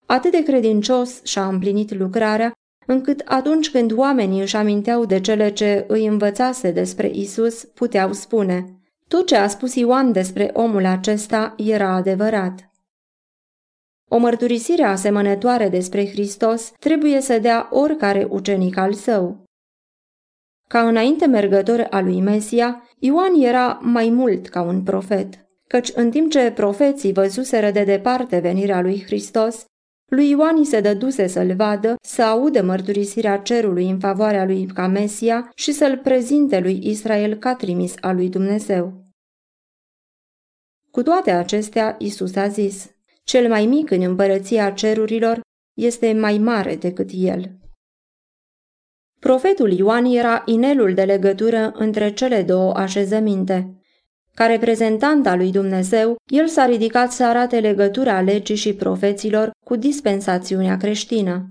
Atât 0.06 0.30
de 0.30 0.42
credincios 0.42 1.24
și-a 1.24 1.46
împlinit 1.46 1.94
lucrarea, 1.94 2.52
încât 2.86 3.22
atunci 3.24 3.70
când 3.70 3.92
oamenii 3.92 4.40
își 4.40 4.56
aminteau 4.56 5.04
de 5.04 5.20
cele 5.20 5.52
ce 5.52 5.84
îi 5.88 6.06
învățase 6.06 6.70
despre 6.70 7.10
Isus, 7.14 7.64
puteau 7.64 8.12
spune 8.12 8.83
Tot 9.14 9.26
ce 9.26 9.36
a 9.36 9.48
spus 9.48 9.74
Ioan 9.74 10.12
despre 10.12 10.50
omul 10.52 10.84
acesta 10.84 11.54
era 11.56 11.88
adevărat. 11.88 12.70
O 14.10 14.18
mărturisire 14.18 14.82
asemănătoare 14.82 15.68
despre 15.68 16.08
Hristos 16.08 16.72
trebuie 16.78 17.20
să 17.20 17.38
dea 17.38 17.68
oricare 17.70 18.26
ucenic 18.30 18.76
al 18.76 18.92
său. 18.92 19.44
Ca 20.68 20.88
înainte 20.88 21.26
mergător 21.26 21.86
al 21.90 22.04
lui 22.04 22.20
Mesia, 22.20 22.88
Ioan 22.98 23.34
era 23.34 23.78
mai 23.82 24.08
mult 24.10 24.48
ca 24.48 24.62
un 24.62 24.82
profet, 24.82 25.46
căci 25.66 25.90
în 25.94 26.10
timp 26.10 26.30
ce 26.30 26.52
profeții 26.54 27.12
văzuseră 27.12 27.70
de 27.70 27.84
departe 27.84 28.38
venirea 28.38 28.80
lui 28.80 29.02
Hristos, 29.02 29.64
lui 30.10 30.30
Ioan 30.30 30.56
i 30.56 30.64
se 30.64 30.80
dăduse 30.80 31.26
să-l 31.26 31.54
vadă, 31.56 31.96
să 32.02 32.22
audă 32.22 32.62
mărturisirea 32.62 33.38
cerului 33.38 33.90
în 33.90 33.98
favoarea 33.98 34.44
lui 34.44 34.66
ca 34.66 34.86
Mesia 34.86 35.50
și 35.54 35.72
să-l 35.72 36.00
prezinte 36.02 36.60
lui 36.60 36.80
Israel 36.82 37.34
ca 37.34 37.54
trimis 37.54 37.94
al 38.00 38.14
lui 38.14 38.28
Dumnezeu. 38.28 39.03
Cu 40.94 41.02
toate 41.02 41.30
acestea, 41.30 41.96
Isus 41.98 42.36
a 42.36 42.48
zis, 42.48 42.90
cel 43.24 43.48
mai 43.48 43.66
mic 43.66 43.90
în 43.90 44.02
împărăția 44.02 44.70
cerurilor 44.70 45.40
este 45.76 46.12
mai 46.12 46.38
mare 46.38 46.76
decât 46.76 47.10
el. 47.12 47.50
Profetul 49.20 49.72
Ioan 49.72 50.04
era 50.04 50.42
inelul 50.46 50.94
de 50.94 51.02
legătură 51.02 51.72
între 51.74 52.12
cele 52.12 52.42
două 52.42 52.72
așezăminte. 52.72 53.80
Ca 54.34 54.46
reprezentant 54.46 55.26
al 55.26 55.38
lui 55.38 55.50
Dumnezeu, 55.50 56.16
el 56.32 56.46
s-a 56.46 56.66
ridicat 56.66 57.12
să 57.12 57.24
arate 57.24 57.60
legătura 57.60 58.20
legii 58.20 58.56
și 58.56 58.74
profeților 58.74 59.50
cu 59.64 59.76
dispensațiunea 59.76 60.76
creștină. 60.76 61.48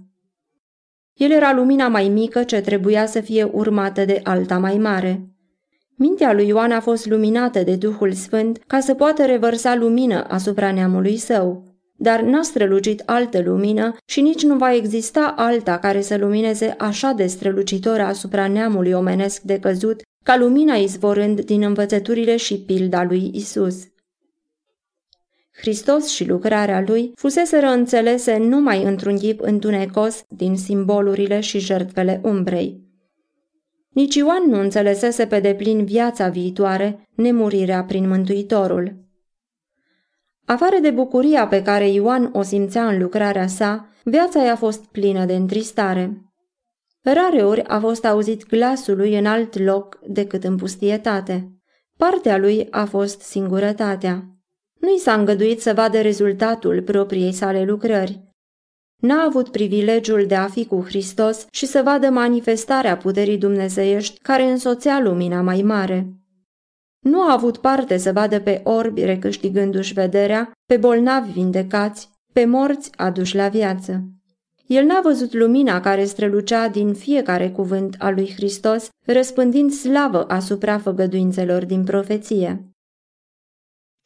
El 1.13 1.31
era 1.31 1.53
lumina 1.53 1.87
mai 1.87 2.07
mică 2.07 2.43
ce 2.43 2.61
trebuia 2.61 3.05
să 3.05 3.21
fie 3.21 3.43
urmată 3.43 4.05
de 4.05 4.19
alta 4.23 4.57
mai 4.57 4.77
mare. 4.77 5.32
Mintea 6.03 6.33
lui 6.33 6.47
Ioan 6.47 6.71
a 6.71 6.79
fost 6.79 7.05
luminată 7.05 7.59
de 7.59 7.75
Duhul 7.75 8.13
Sfânt 8.13 8.63
ca 8.67 8.79
să 8.79 8.93
poată 8.93 9.25
revărsa 9.25 9.75
lumină 9.75 10.23
asupra 10.27 10.71
neamului 10.71 11.17
său. 11.17 11.63
Dar 11.95 12.21
n-a 12.21 12.41
strălucit 12.41 13.03
altă 13.05 13.41
lumină 13.41 13.95
și 14.05 14.21
nici 14.21 14.43
nu 14.43 14.55
va 14.55 14.73
exista 14.73 15.33
alta 15.37 15.79
care 15.79 16.01
să 16.01 16.17
lumineze 16.17 16.75
așa 16.77 17.11
de 17.11 17.25
strălucitor 17.25 17.99
asupra 17.99 18.47
neamului 18.47 18.91
omenesc 18.91 19.41
de 19.41 19.59
căzut, 19.59 20.01
ca 20.23 20.37
lumina 20.37 20.75
izvorând 20.75 21.41
din 21.41 21.63
învățăturile 21.63 22.35
și 22.37 22.59
pilda 22.59 23.03
lui 23.03 23.31
Isus. 23.33 23.75
Hristos 25.51 26.07
și 26.07 26.27
lucrarea 26.27 26.83
lui 26.87 27.11
fuseseră 27.15 27.67
înțelese 27.67 28.37
numai 28.37 28.83
într-un 28.83 29.17
chip 29.17 29.41
întunecos 29.41 30.23
din 30.27 30.57
simbolurile 30.57 31.39
și 31.39 31.59
jertfele 31.59 32.21
umbrei. 32.23 32.82
Nici 33.93 34.15
Ioan 34.15 34.49
nu 34.49 34.59
înțelesese 34.59 35.27
pe 35.27 35.39
deplin 35.39 35.85
viața 35.85 36.29
viitoare, 36.29 37.09
nemurirea 37.15 37.83
prin 37.83 38.07
Mântuitorul. 38.07 38.95
Afară 40.45 40.77
de 40.81 40.91
bucuria 40.91 41.47
pe 41.47 41.61
care 41.61 41.89
Ioan 41.89 42.29
o 42.33 42.41
simțea 42.41 42.87
în 42.87 43.01
lucrarea 43.01 43.47
sa, 43.47 43.87
viața 44.03 44.43
i-a 44.43 44.55
fost 44.55 44.85
plină 44.85 45.25
de 45.25 45.35
întristare. 45.35 46.21
Rare 47.01 47.43
ori 47.43 47.63
a 47.63 47.79
fost 47.79 48.05
auzit 48.05 48.47
glasul 48.47 48.97
lui 48.97 49.17
în 49.17 49.25
alt 49.25 49.59
loc 49.59 49.99
decât 50.07 50.43
în 50.43 50.55
pustietate. 50.55 51.51
Partea 51.97 52.37
lui 52.37 52.67
a 52.69 52.85
fost 52.85 53.21
singurătatea. 53.21 54.23
Nu 54.79 54.93
i 54.93 54.97
s-a 54.97 55.13
îngăduit 55.13 55.61
să 55.61 55.73
vadă 55.73 56.01
rezultatul 56.01 56.81
propriei 56.81 57.31
sale 57.31 57.63
lucrări. 57.63 58.32
N-a 59.03 59.23
avut 59.23 59.49
privilegiul 59.49 60.25
de 60.25 60.35
a 60.35 60.47
fi 60.47 60.65
cu 60.65 60.83
Hristos 60.85 61.45
și 61.51 61.65
să 61.65 61.81
vadă 61.83 62.09
manifestarea 62.09 62.97
puterii 62.97 63.37
dumnezeiești 63.37 64.19
care 64.19 64.43
însoțea 64.43 64.99
lumina 64.99 65.41
mai 65.41 65.61
mare. 65.61 66.13
Nu 66.99 67.21
a 67.21 67.33
avut 67.33 67.57
parte 67.57 67.97
să 67.97 68.11
vadă 68.11 68.39
pe 68.39 68.61
orbi 68.63 69.05
recâștigându-și 69.05 69.93
vederea, 69.93 70.51
pe 70.65 70.77
bolnavi 70.77 71.31
vindecați, 71.31 72.09
pe 72.33 72.45
morți 72.45 72.89
aduși 72.95 73.35
la 73.35 73.47
viață. 73.47 74.03
El 74.67 74.85
n-a 74.85 74.99
văzut 75.03 75.33
lumina 75.33 75.79
care 75.79 76.05
strălucea 76.05 76.67
din 76.67 76.93
fiecare 76.93 77.49
cuvânt 77.49 77.95
al 77.99 78.13
lui 78.13 78.33
Hristos, 78.35 78.89
răspândind 79.05 79.71
slavă 79.71 80.23
asupra 80.27 80.77
făgăduințelor 80.77 81.65
din 81.65 81.83
profeție. 81.83 82.72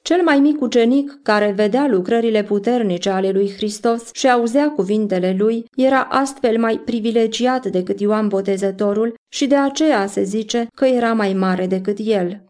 Cel 0.08 0.22
mai 0.24 0.40
mic 0.40 0.62
ucenic 0.62 1.20
care 1.24 1.54
vedea 1.56 1.88
lucrările 1.88 2.44
puternice 2.44 3.10
ale 3.10 3.30
lui 3.30 3.54
Hristos 3.56 4.10
și 4.14 4.30
auzea 4.30 4.70
cuvintele 4.70 5.36
lui 5.38 5.66
era 5.76 6.02
astfel 6.02 6.58
mai 6.58 6.78
privilegiat 6.86 7.66
decât 7.66 8.00
Ioan 8.00 8.28
Botezătorul 8.28 9.14
și 9.30 9.48
de 9.48 9.56
aceea 9.56 10.06
se 10.06 10.24
zice 10.24 10.68
că 10.76 10.86
era 10.86 11.14
mai 11.14 11.34
mare 11.34 11.68
decât 11.68 11.98
el. 12.00 12.44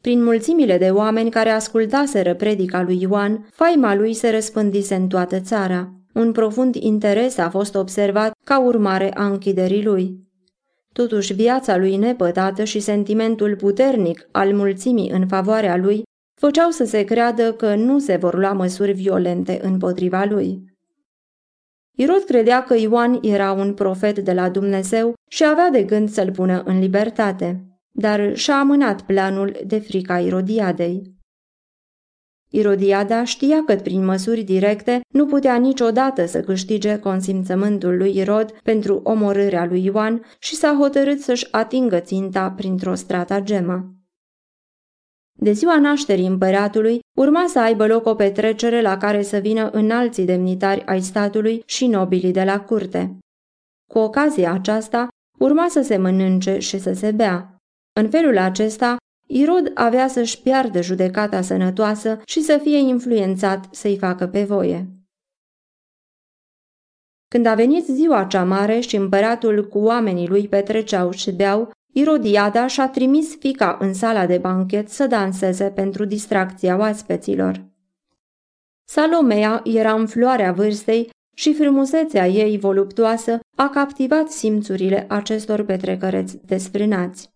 Prin 0.00 0.24
mulțimile 0.24 0.78
de 0.78 0.90
oameni 0.90 1.30
care 1.30 1.50
ascultaseră 1.50 2.34
predica 2.34 2.82
lui 2.82 3.00
Ioan, 3.00 3.48
faima 3.52 3.94
lui 3.94 4.14
se 4.14 4.30
răspândise 4.30 4.94
în 4.94 5.08
toată 5.08 5.40
țara. 5.40 5.92
Un 6.14 6.32
profund 6.32 6.74
interes 6.74 7.38
a 7.38 7.50
fost 7.50 7.74
observat 7.74 8.32
ca 8.44 8.60
urmare 8.60 9.10
a 9.14 9.26
închiderii 9.26 9.84
lui. 9.84 10.28
Totuși, 10.92 11.32
viața 11.32 11.76
lui 11.76 11.96
nepătată 11.96 12.64
și 12.64 12.80
sentimentul 12.80 13.56
puternic 13.56 14.28
al 14.32 14.54
mulțimii 14.54 15.10
în 15.10 15.26
favoarea 15.26 15.76
lui 15.76 16.08
făceau 16.40 16.70
să 16.70 16.84
se 16.84 17.04
creadă 17.04 17.52
că 17.52 17.74
nu 17.74 17.98
se 17.98 18.16
vor 18.16 18.34
lua 18.34 18.52
măsuri 18.52 18.92
violente 18.92 19.58
împotriva 19.62 20.24
lui. 20.24 20.64
Irod 21.96 22.22
credea 22.22 22.64
că 22.64 22.76
Ioan 22.78 23.18
era 23.22 23.52
un 23.52 23.74
profet 23.74 24.18
de 24.18 24.32
la 24.32 24.48
Dumnezeu 24.48 25.14
și 25.28 25.44
avea 25.44 25.70
de 25.70 25.82
gând 25.82 26.10
să-l 26.10 26.32
pună 26.32 26.62
în 26.64 26.78
libertate 26.78 27.64
dar 27.92 28.36
și-a 28.36 28.58
amânat 28.58 29.02
planul 29.02 29.56
de 29.66 29.78
frica 29.78 30.20
Irodiadei. 30.20 31.18
Irodiada 32.50 33.24
știa 33.24 33.62
că 33.66 33.74
prin 33.74 34.04
măsuri 34.04 34.42
directe 34.42 35.00
nu 35.12 35.26
putea 35.26 35.56
niciodată 35.56 36.26
să 36.26 36.40
câștige 36.40 36.98
consimțământul 36.98 37.96
lui 37.96 38.16
Irod 38.16 38.52
pentru 38.62 39.00
omorârea 39.04 39.64
lui 39.64 39.84
Ioan 39.84 40.22
și 40.38 40.54
s-a 40.54 40.76
hotărât 40.78 41.20
să-și 41.20 41.48
atingă 41.50 42.00
ținta 42.00 42.50
printr-o 42.50 42.94
stratagemă. 42.94 43.94
De 45.42 45.52
ziua 45.52 45.78
nașterii 45.78 46.26
împăratului 46.26 47.00
urma 47.18 47.46
să 47.46 47.60
aibă 47.60 47.86
loc 47.86 48.06
o 48.06 48.14
petrecere 48.14 48.80
la 48.80 48.96
care 48.96 49.22
să 49.22 49.38
vină 49.38 49.70
înalții 49.70 50.24
demnitari 50.24 50.86
ai 50.86 51.00
statului 51.00 51.62
și 51.66 51.86
nobilii 51.86 52.32
de 52.32 52.44
la 52.44 52.60
curte. 52.60 53.18
Cu 53.92 53.98
ocazia 53.98 54.52
aceasta, 54.52 55.08
urma 55.38 55.68
să 55.68 55.82
se 55.82 55.96
mănânce 55.96 56.58
și 56.58 56.78
să 56.78 56.92
se 56.92 57.10
bea. 57.10 57.56
În 58.00 58.10
felul 58.10 58.38
acesta, 58.38 58.96
Irod 59.26 59.70
avea 59.74 60.08
să-și 60.08 60.42
piardă 60.42 60.82
judecata 60.82 61.42
sănătoasă 61.42 62.20
și 62.26 62.42
să 62.42 62.58
fie 62.62 62.78
influențat 62.78 63.74
să-i 63.74 63.98
facă 63.98 64.26
pe 64.26 64.44
voie. 64.44 64.88
Când 67.28 67.46
a 67.46 67.54
venit 67.54 67.84
ziua 67.84 68.24
cea 68.24 68.44
mare 68.44 68.80
și 68.80 68.96
împăratul 68.96 69.68
cu 69.68 69.78
oamenii 69.78 70.28
lui 70.28 70.48
petreceau 70.48 71.10
și 71.10 71.32
beau, 71.32 71.70
Irodiada 71.92 72.66
și-a 72.66 72.88
trimis 72.88 73.36
fica 73.38 73.76
în 73.80 73.94
sala 73.94 74.26
de 74.26 74.38
banchet 74.38 74.88
să 74.88 75.06
danseze 75.06 75.64
pentru 75.64 76.04
distracția 76.04 76.76
oaspeților. 76.76 77.64
Salomea 78.84 79.60
era 79.64 79.92
în 79.92 80.06
floarea 80.06 80.52
vârstei 80.52 81.10
și 81.36 81.54
frumusețea 81.54 82.26
ei 82.26 82.58
voluptoasă 82.58 83.38
a 83.56 83.68
captivat 83.68 84.30
simțurile 84.30 85.06
acestor 85.08 85.64
petrecăreți 85.64 86.38
desfrânați. 86.46 87.30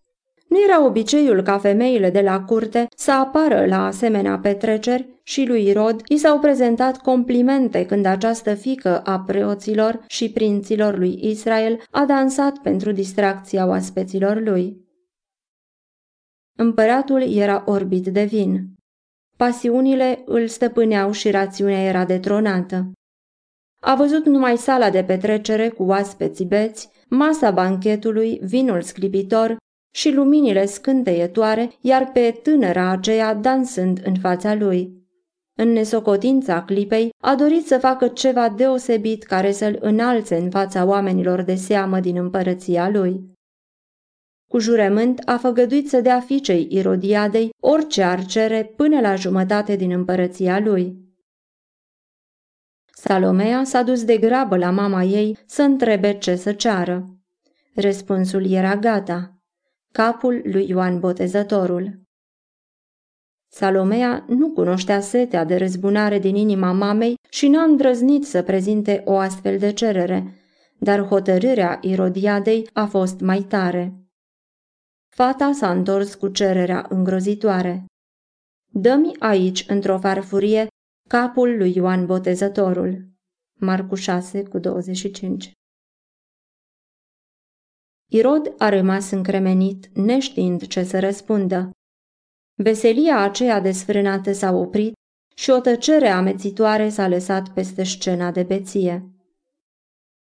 Nu 0.49 0.63
era 0.63 0.85
obiceiul 0.85 1.41
ca 1.41 1.57
femeile 1.57 2.09
de 2.09 2.21
la 2.21 2.43
curte 2.43 2.87
să 2.95 3.11
apară 3.11 3.65
la 3.65 3.85
asemenea 3.85 4.39
petreceri 4.39 5.19
și 5.23 5.45
lui 5.45 5.73
Rod 5.73 6.01
i 6.07 6.17
s-au 6.17 6.39
prezentat 6.39 6.97
complimente 6.97 7.85
când 7.85 8.05
această 8.05 8.53
fică 8.53 8.99
a 8.99 9.19
preoților 9.19 10.03
și 10.07 10.31
prinților 10.31 10.97
lui 10.97 11.19
Israel 11.21 11.81
a 11.91 12.05
dansat 12.05 12.57
pentru 12.57 12.91
distracția 12.91 13.67
oaspeților 13.67 14.41
lui. 14.41 14.83
Împăratul 16.57 17.35
era 17.37 17.63
orbit 17.65 18.07
de 18.07 18.23
vin. 18.23 18.65
Pasiunile 19.37 20.21
îl 20.25 20.47
stăpâneau 20.47 21.11
și 21.11 21.31
rațiunea 21.31 21.83
era 21.83 22.05
detronată. 22.05 22.91
A 23.81 23.95
văzut 23.95 24.25
numai 24.25 24.57
sala 24.57 24.89
de 24.89 25.03
petrecere 25.03 25.69
cu 25.69 25.83
oaspeții 25.83 26.45
beți, 26.45 26.89
masa 27.09 27.51
banchetului, 27.51 28.39
vinul 28.43 28.81
sclipitor 28.81 29.57
și 29.95 30.11
luminile 30.11 30.65
scânteietoare, 30.65 31.71
iar 31.81 32.11
pe 32.11 32.39
tânăra 32.43 32.89
aceea 32.89 33.33
dansând 33.33 34.01
în 34.03 34.15
fața 34.19 34.53
lui. 34.53 35.03
În 35.57 35.69
nesocotința 35.69 36.63
clipei, 36.63 37.09
a 37.23 37.35
dorit 37.35 37.65
să 37.65 37.77
facă 37.77 38.07
ceva 38.07 38.49
deosebit 38.49 39.23
care 39.23 39.51
să-l 39.51 39.77
înalțe 39.81 40.35
în 40.35 40.49
fața 40.49 40.85
oamenilor 40.85 41.41
de 41.41 41.55
seamă 41.55 41.99
din 41.99 42.17
împărăția 42.17 42.89
lui. 42.89 43.33
Cu 44.49 44.59
jurământ 44.59 45.21
a 45.25 45.37
făgăduit 45.37 45.89
să 45.89 46.01
dea 46.01 46.19
fiicei 46.19 46.67
Irodiadei 46.69 47.49
orice 47.59 48.03
ar 48.03 48.25
cere 48.25 48.73
până 48.75 48.99
la 48.99 49.15
jumătate 49.15 49.75
din 49.75 49.91
împărăția 49.91 50.59
lui. 50.59 50.95
Salomea 52.85 53.63
s-a 53.63 53.81
dus 53.81 54.03
de 54.03 54.17
grabă 54.17 54.57
la 54.57 54.71
mama 54.71 55.03
ei 55.03 55.37
să 55.45 55.61
întrebe 55.61 56.17
ce 56.17 56.35
să 56.35 56.53
ceară. 56.53 57.05
Răspunsul 57.75 58.51
era 58.51 58.75
gata 58.75 59.34
capul 59.95 60.41
lui 60.43 60.67
Ioan 60.69 60.99
Botezătorul. 60.99 62.01
Salomea 63.51 64.25
nu 64.27 64.51
cunoștea 64.51 64.99
setea 64.99 65.43
de 65.43 65.55
răzbunare 65.55 66.19
din 66.19 66.35
inima 66.35 66.71
mamei 66.71 67.15
și 67.29 67.47
n-a 67.47 67.63
îndrăznit 67.63 68.25
să 68.25 68.43
prezinte 68.43 69.01
o 69.05 69.17
astfel 69.17 69.57
de 69.57 69.73
cerere, 69.73 70.33
dar 70.79 71.01
hotărârea 71.01 71.79
Irodiadei 71.81 72.69
a 72.73 72.85
fost 72.85 73.19
mai 73.19 73.41
tare. 73.41 73.93
Fata 75.15 75.51
s-a 75.51 75.71
întors 75.71 76.15
cu 76.15 76.27
cererea 76.27 76.85
îngrozitoare. 76.89 77.85
Dă-mi 78.71 79.19
aici, 79.19 79.65
într-o 79.67 79.99
farfurie, 79.99 80.67
capul 81.09 81.57
lui 81.57 81.75
Ioan 81.75 82.05
Botezătorul. 82.05 83.05
Marcu 83.59 83.95
6 83.95 84.43
cu 84.43 84.59
25 84.59 85.51
Irod 88.07 88.53
a 88.57 88.69
rămas 88.69 89.11
încremenit, 89.11 89.89
neștiind 89.93 90.67
ce 90.67 90.83
să 90.83 90.99
răspundă. 90.99 91.69
Veselia 92.53 93.19
aceea 93.19 93.59
desfrânată 93.59 94.31
s-a 94.31 94.51
oprit 94.51 94.93
și 95.35 95.49
o 95.49 95.59
tăcere 95.59 96.07
amețitoare 96.07 96.89
s-a 96.89 97.07
lăsat 97.07 97.49
peste 97.49 97.83
scena 97.83 98.31
de 98.31 98.43
beție. 98.43 99.09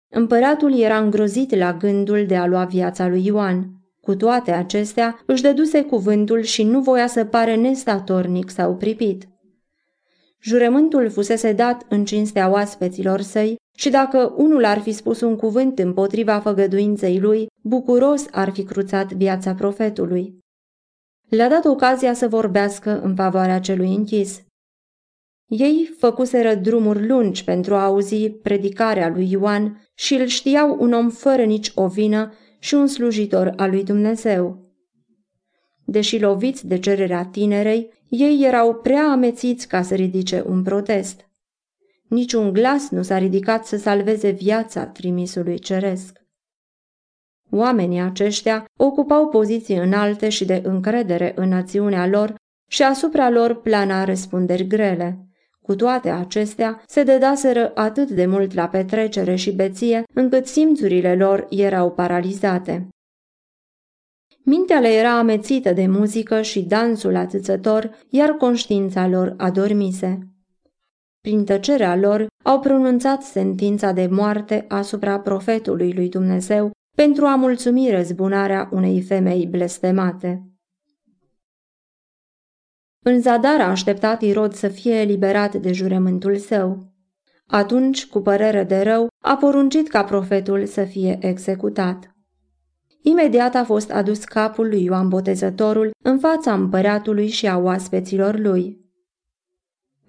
Împăratul 0.08 0.78
era 0.78 0.98
îngrozit 0.98 1.54
la 1.54 1.72
gândul 1.72 2.26
de 2.26 2.36
a 2.36 2.46
lua 2.46 2.64
viața 2.64 3.08
lui 3.08 3.24
Ioan. 3.24 3.70
Cu 4.00 4.14
toate 4.14 4.50
acestea, 4.50 5.22
își 5.26 5.42
dăduse 5.42 5.82
cuvântul 5.82 6.42
și 6.42 6.62
nu 6.62 6.80
voia 6.80 7.06
să 7.06 7.24
pare 7.24 7.54
nestatornic 7.54 8.50
sau 8.50 8.76
pripit. 8.76 9.28
Jurământul 10.40 11.10
fusese 11.10 11.52
dat 11.52 11.86
în 11.88 12.04
cinstea 12.04 12.50
oaspeților 12.50 13.20
săi 13.20 13.56
și 13.80 13.90
dacă 13.90 14.34
unul 14.36 14.64
ar 14.64 14.78
fi 14.78 14.92
spus 14.92 15.20
un 15.20 15.36
cuvânt 15.36 15.78
împotriva 15.78 16.40
făgăduinței 16.40 17.20
lui, 17.20 17.46
bucuros 17.62 18.26
ar 18.30 18.50
fi 18.50 18.64
cruțat 18.64 19.12
viața 19.12 19.54
profetului. 19.54 20.38
le-a 21.28 21.48
dat 21.48 21.64
ocazia 21.64 22.12
să 22.12 22.28
vorbească 22.28 23.00
în 23.00 23.14
favoarea 23.14 23.60
celui 23.60 23.94
închis. 23.94 24.42
Ei 25.46 25.94
făcuseră 25.98 26.54
drumuri 26.54 27.06
lungi 27.06 27.44
pentru 27.44 27.74
a 27.74 27.84
auzi 27.84 28.30
predicarea 28.30 29.08
lui 29.08 29.30
Ioan 29.30 29.88
și 29.94 30.14
îl 30.14 30.26
știau 30.26 30.76
un 30.80 30.92
om 30.92 31.10
fără 31.10 31.42
nici 31.42 31.72
o 31.74 31.86
vină 31.86 32.32
și 32.58 32.74
un 32.74 32.86
slujitor 32.86 33.52
al 33.56 33.70
lui 33.70 33.84
Dumnezeu. 33.84 34.72
Deși 35.84 36.18
loviți 36.18 36.66
de 36.66 36.78
cererea 36.78 37.24
tinerei, 37.24 37.92
ei 38.08 38.44
erau 38.44 38.74
prea 38.74 39.10
amețiți 39.10 39.68
ca 39.68 39.82
să 39.82 39.94
ridice 39.94 40.44
un 40.46 40.62
protest. 40.62 41.29
Niciun 42.10 42.52
glas 42.52 42.88
nu 42.88 43.02
s-a 43.02 43.18
ridicat 43.18 43.66
să 43.66 43.76
salveze 43.76 44.30
viața 44.30 44.86
trimisului 44.86 45.58
ceresc. 45.58 46.20
Oamenii 47.50 48.00
aceștia 48.00 48.64
ocupau 48.76 49.28
poziții 49.28 49.76
înalte 49.76 50.28
și 50.28 50.44
de 50.44 50.62
încredere 50.64 51.32
în 51.36 51.48
națiunea 51.48 52.06
lor 52.06 52.34
și 52.70 52.82
asupra 52.82 53.30
lor 53.30 53.60
plana 53.60 54.04
răspunderi 54.04 54.66
grele. 54.66 55.18
Cu 55.62 55.74
toate 55.74 56.08
acestea, 56.08 56.82
se 56.86 57.02
dedaseră 57.02 57.72
atât 57.74 58.10
de 58.10 58.26
mult 58.26 58.54
la 58.54 58.68
petrecere 58.68 59.34
și 59.34 59.52
beție, 59.52 60.02
încât 60.14 60.46
simțurile 60.46 61.14
lor 61.14 61.46
erau 61.50 61.90
paralizate. 61.90 62.88
Mintea 64.44 64.80
le 64.80 64.88
era 64.88 65.18
amețită 65.18 65.72
de 65.72 65.86
muzică 65.86 66.42
și 66.42 66.62
dansul 66.62 67.16
atâțător, 67.16 67.90
iar 68.08 68.30
conștiința 68.30 69.06
lor 69.06 69.34
adormise. 69.36 70.29
Prin 71.20 71.44
tăcerea 71.44 71.96
lor 71.96 72.26
au 72.44 72.60
pronunțat 72.60 73.22
sentința 73.22 73.92
de 73.92 74.06
moarte 74.06 74.64
asupra 74.68 75.20
profetului 75.20 75.92
lui 75.92 76.08
Dumnezeu 76.08 76.70
pentru 76.96 77.24
a 77.24 77.34
mulțumi 77.34 77.90
răzbunarea 77.90 78.68
unei 78.72 79.02
femei 79.02 79.46
blestemate. 79.46 80.44
În 83.04 83.20
zadar 83.20 83.60
a 83.60 83.70
așteptat 83.70 84.22
Irod 84.22 84.52
să 84.52 84.68
fie 84.68 84.94
eliberat 84.94 85.54
de 85.54 85.72
jurământul 85.72 86.36
său. 86.36 86.92
Atunci, 87.46 88.06
cu 88.06 88.20
părere 88.20 88.64
de 88.64 88.80
rău, 88.80 89.08
a 89.22 89.36
poruncit 89.36 89.88
ca 89.88 90.04
profetul 90.04 90.66
să 90.66 90.84
fie 90.84 91.18
executat. 91.20 92.14
Imediat 93.02 93.54
a 93.54 93.64
fost 93.64 93.90
adus 93.90 94.24
capul 94.24 94.68
lui 94.68 94.84
Ioan 94.84 95.08
Botezătorul 95.08 95.90
în 96.04 96.18
fața 96.18 96.52
împăratului 96.52 97.28
și 97.28 97.46
a 97.46 97.58
oaspeților 97.58 98.38
lui. 98.38 98.89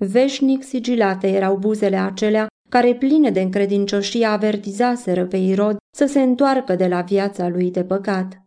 Veșnic 0.08 0.64
sigilate 0.64 1.28
erau 1.28 1.56
buzele 1.56 1.96
acelea 1.96 2.48
care 2.70 2.96
pline 2.96 3.30
de 3.30 3.42
încredincioșie 3.42 4.26
avertizaseră 4.26 5.26
pe 5.26 5.38
Irod 5.38 5.78
să 5.96 6.06
se 6.06 6.22
întoarcă 6.22 6.76
de 6.76 6.88
la 6.88 7.02
viața 7.02 7.48
lui 7.48 7.72
de 7.72 7.84
păcat. 7.84 8.42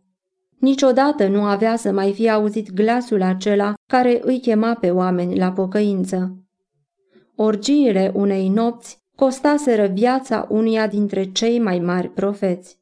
Niciodată 0.59 1.27
nu 1.27 1.43
avea 1.43 1.75
să 1.75 1.91
mai 1.91 2.13
fie 2.13 2.29
auzit 2.29 2.71
glasul 2.71 3.21
acela 3.21 3.73
care 3.91 4.19
îi 4.23 4.39
chema 4.39 4.73
pe 4.73 4.91
oameni 4.91 5.37
la 5.37 5.51
pocăință. 5.51 6.37
Orgiile 7.35 8.11
unei 8.13 8.49
nopți 8.49 8.97
costaseră 9.15 9.85
viața 9.87 10.47
unia 10.49 10.87
dintre 10.87 11.23
cei 11.23 11.59
mai 11.59 11.79
mari 11.79 12.09
profeți. 12.09 12.79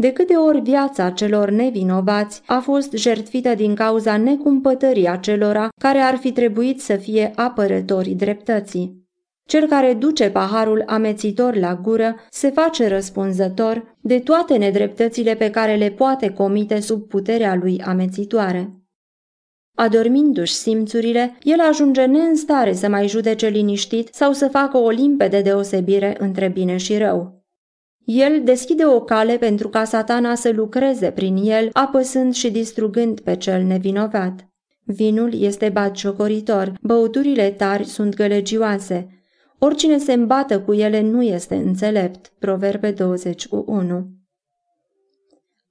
De 0.00 0.12
câte 0.12 0.34
ori 0.34 0.60
viața 0.60 1.10
celor 1.10 1.50
nevinovați 1.50 2.42
a 2.46 2.58
fost 2.58 2.92
jertfită 2.92 3.54
din 3.54 3.74
cauza 3.74 4.16
necumpătării 4.16 5.08
acelora 5.08 5.68
care 5.80 5.98
ar 5.98 6.16
fi 6.16 6.32
trebuit 6.32 6.80
să 6.80 6.96
fie 6.96 7.32
apărătorii 7.34 8.14
dreptății. 8.14 9.06
Cel 9.48 9.66
care 9.66 9.94
duce 9.94 10.30
paharul 10.30 10.82
amețitor 10.86 11.56
la 11.56 11.74
gură 11.82 12.16
se 12.30 12.50
face 12.50 12.88
răspunzător 12.88 13.96
de 14.00 14.18
toate 14.18 14.56
nedreptățile 14.56 15.34
pe 15.34 15.50
care 15.50 15.74
le 15.74 15.90
poate 15.90 16.30
comite 16.30 16.80
sub 16.80 17.08
puterea 17.08 17.54
lui 17.54 17.82
amețitoare. 17.82 18.72
Adormindu-și 19.74 20.54
simțurile, 20.54 21.36
el 21.42 21.60
ajunge 21.60 22.04
neînstare 22.04 22.72
să 22.72 22.88
mai 22.88 23.08
judece 23.08 23.48
liniștit 23.48 24.14
sau 24.14 24.32
să 24.32 24.48
facă 24.48 24.76
o 24.76 24.88
limpede 24.88 25.40
deosebire 25.40 26.16
între 26.18 26.48
bine 26.48 26.76
și 26.76 26.98
rău. 26.98 27.37
El 28.10 28.44
deschide 28.44 28.86
o 28.86 29.00
cale 29.00 29.36
pentru 29.38 29.68
ca 29.68 29.84
satana 29.84 30.34
să 30.34 30.50
lucreze 30.50 31.10
prin 31.10 31.36
el, 31.36 31.68
apăsând 31.72 32.34
și 32.34 32.50
distrugând 32.50 33.20
pe 33.20 33.36
cel 33.36 33.62
nevinovat. 33.62 34.48
Vinul 34.84 35.42
este 35.42 35.68
batjocoritor, 35.68 36.72
băuturile 36.82 37.50
tari 37.50 37.84
sunt 37.84 38.14
gălăgioase, 38.14 39.18
Oricine 39.58 39.98
se 39.98 40.12
îmbată 40.12 40.60
cu 40.60 40.72
ele 40.72 41.00
nu 41.00 41.22
este 41.22 41.54
înțelept. 41.54 42.32
Proverbe 42.38 42.90
21 42.90 44.08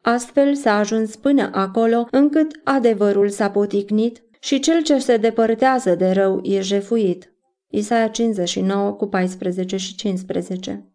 Astfel 0.02 0.56
s-a 0.56 0.78
ajuns 0.78 1.16
până 1.16 1.50
acolo 1.54 2.08
încât 2.12 2.60
adevărul 2.64 3.30
s-a 3.30 3.50
poticnit 3.50 4.24
și 4.40 4.60
cel 4.60 4.84
ce 4.84 5.00
se 5.00 5.18
depărtează 5.18 5.96
de 5.96 6.12
rău 6.12 6.40
e 6.44 6.62
jefuit. 6.62 7.34
Isaia 7.68 8.08
59 8.08 8.92
cu 8.92 9.08
14 9.08 9.78
și 9.78 9.96
15 9.96 10.92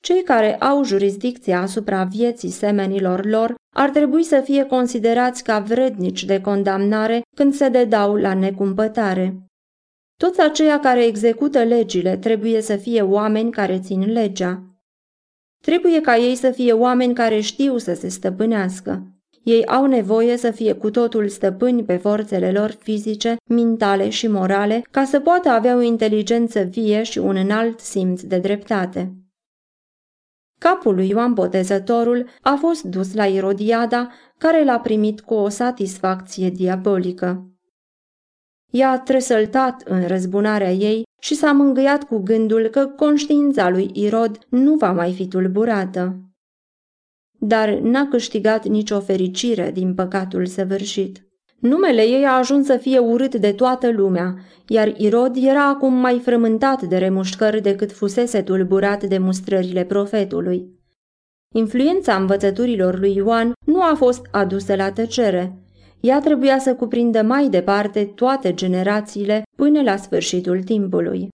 Cei 0.00 0.22
care 0.22 0.56
au 0.56 0.84
jurisdicția 0.84 1.60
asupra 1.60 2.04
vieții 2.04 2.50
semenilor 2.50 3.24
lor 3.24 3.54
ar 3.74 3.90
trebui 3.90 4.22
să 4.22 4.40
fie 4.44 4.64
considerați 4.64 5.44
ca 5.44 5.58
vrednici 5.58 6.24
de 6.24 6.40
condamnare 6.40 7.22
când 7.36 7.54
se 7.54 7.68
dedau 7.68 8.14
la 8.14 8.34
necumpătare. 8.34 9.36
Toți 10.16 10.40
aceia 10.40 10.80
care 10.80 11.04
execută 11.04 11.62
legile 11.62 12.16
trebuie 12.16 12.60
să 12.60 12.76
fie 12.76 13.02
oameni 13.02 13.50
care 13.50 13.80
țin 13.80 14.12
legea. 14.12 14.62
Trebuie 15.62 16.00
ca 16.00 16.16
ei 16.16 16.34
să 16.34 16.50
fie 16.50 16.72
oameni 16.72 17.14
care 17.14 17.40
știu 17.40 17.78
să 17.78 17.94
se 17.94 18.08
stăpânească. 18.08 19.02
Ei 19.42 19.66
au 19.66 19.86
nevoie 19.86 20.36
să 20.36 20.50
fie 20.50 20.72
cu 20.72 20.90
totul 20.90 21.28
stăpâni 21.28 21.84
pe 21.84 21.96
forțele 21.96 22.52
lor 22.52 22.70
fizice, 22.70 23.36
mentale 23.48 24.08
și 24.08 24.26
morale, 24.26 24.82
ca 24.90 25.04
să 25.04 25.20
poată 25.20 25.48
avea 25.48 25.76
o 25.76 25.80
inteligență 25.80 26.60
vie 26.60 27.02
și 27.02 27.18
un 27.18 27.36
înalt 27.36 27.80
simț 27.80 28.22
de 28.22 28.38
dreptate. 28.38 29.12
Capul 30.58 30.94
lui 30.94 31.08
Ioan 31.08 31.34
Botezătorul 31.34 32.28
a 32.40 32.56
fost 32.60 32.82
dus 32.82 33.14
la 33.14 33.26
Irodiada, 33.26 34.12
care 34.38 34.64
l-a 34.64 34.80
primit 34.80 35.20
cu 35.20 35.34
o 35.34 35.48
satisfacție 35.48 36.50
diabolică. 36.50 37.52
I-a 38.72 39.00
tresăltat 39.00 39.82
în 39.82 40.06
răzbunarea 40.06 40.72
ei 40.72 41.02
și 41.20 41.34
s-a 41.34 41.52
mângâiat 41.52 42.04
cu 42.04 42.18
gândul 42.18 42.68
că 42.68 42.86
conștiința 42.86 43.68
lui 43.68 43.90
Irod 43.94 44.38
nu 44.48 44.74
va 44.74 44.92
mai 44.92 45.12
fi 45.12 45.28
tulburată. 45.28 46.22
Dar 47.40 47.78
n-a 47.78 48.08
câștigat 48.08 48.66
nicio 48.66 49.00
fericire 49.00 49.70
din 49.70 49.94
păcatul 49.94 50.46
săvârșit. 50.46 51.27
Numele 51.60 52.02
ei 52.02 52.24
a 52.24 52.36
ajuns 52.36 52.66
să 52.66 52.76
fie 52.76 52.98
urât 52.98 53.34
de 53.34 53.52
toată 53.52 53.90
lumea, 53.90 54.34
iar 54.68 54.88
Irod 54.96 55.36
era 55.36 55.68
acum 55.68 55.94
mai 55.94 56.18
frământat 56.18 56.82
de 56.82 56.98
remușcări 56.98 57.60
decât 57.60 57.92
fusese 57.92 58.42
tulburat 58.42 59.04
de 59.04 59.18
mustrările 59.18 59.84
profetului. 59.84 60.76
Influența 61.54 62.16
învățăturilor 62.16 62.98
lui 62.98 63.14
Ioan 63.14 63.52
nu 63.66 63.82
a 63.82 63.94
fost 63.94 64.26
adusă 64.30 64.74
la 64.74 64.92
tăcere, 64.92 65.58
ea 66.00 66.20
trebuia 66.20 66.58
să 66.58 66.74
cuprindă 66.74 67.22
mai 67.22 67.48
departe 67.48 68.04
toate 68.04 68.54
generațiile 68.54 69.42
până 69.56 69.82
la 69.82 69.96
sfârșitul 69.96 70.62
timpului. 70.62 71.28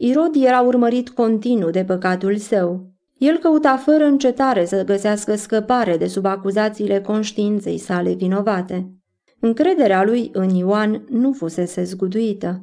Irod 0.00 0.34
era 0.34 0.60
urmărit 0.60 1.08
continuu 1.08 1.70
de 1.70 1.84
păcatul 1.84 2.36
său. 2.36 2.97
El 3.18 3.36
căuta 3.36 3.76
fără 3.76 4.04
încetare 4.04 4.64
să 4.64 4.84
găsească 4.84 5.34
scăpare 5.34 5.96
de 5.96 6.06
sub 6.06 6.24
acuzațiile 6.24 7.00
conștiinței 7.00 7.78
sale 7.78 8.12
vinovate. 8.12 8.92
Încrederea 9.40 10.04
lui 10.04 10.30
în 10.32 10.48
Ioan 10.48 11.04
nu 11.10 11.32
fusese 11.32 11.84
zguduită 11.84 12.62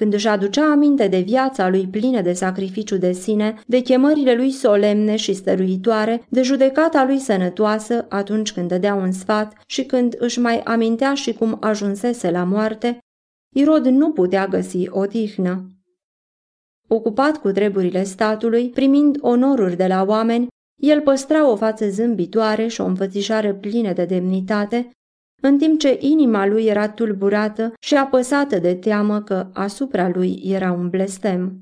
când 0.00 0.14
își 0.14 0.28
aducea 0.28 0.70
aminte 0.70 1.08
de 1.08 1.18
viața 1.18 1.68
lui 1.68 1.86
plină 1.86 2.20
de 2.20 2.32
sacrificiu 2.32 2.96
de 2.96 3.12
sine, 3.12 3.54
de 3.66 3.80
chemările 3.80 4.34
lui 4.34 4.50
solemne 4.50 5.16
și 5.16 5.32
stăruitoare, 5.32 6.26
de 6.28 6.42
judecata 6.42 7.04
lui 7.04 7.18
sănătoasă 7.18 8.06
atunci 8.08 8.52
când 8.52 8.68
dădea 8.68 8.94
un 8.94 9.12
sfat 9.12 9.52
și 9.66 9.84
când 9.84 10.16
își 10.18 10.38
mai 10.40 10.60
amintea 10.60 11.14
și 11.14 11.32
cum 11.32 11.56
ajunsese 11.60 12.30
la 12.30 12.44
moarte, 12.44 12.98
Irod 13.54 13.86
nu 13.86 14.10
putea 14.10 14.46
găsi 14.46 14.88
o 14.88 15.06
tihnă. 15.06 15.66
Ocupat 16.92 17.36
cu 17.36 17.50
treburile 17.50 18.02
statului, 18.02 18.70
primind 18.70 19.18
onoruri 19.20 19.76
de 19.76 19.86
la 19.86 20.04
oameni, 20.04 20.46
el 20.82 21.00
păstra 21.00 21.50
o 21.50 21.56
față 21.56 21.88
zâmbitoare 21.88 22.66
și 22.66 22.80
o 22.80 22.84
înfățișare 22.84 23.54
plină 23.54 23.92
de 23.92 24.04
demnitate, 24.04 24.90
în 25.42 25.58
timp 25.58 25.78
ce 25.78 25.98
inima 26.00 26.46
lui 26.46 26.64
era 26.64 26.88
tulburată 26.88 27.72
și 27.80 27.96
apăsată 27.96 28.58
de 28.58 28.74
teamă 28.74 29.22
că 29.22 29.50
asupra 29.52 30.08
lui 30.08 30.40
era 30.44 30.72
un 30.72 30.88
blestem. 30.88 31.60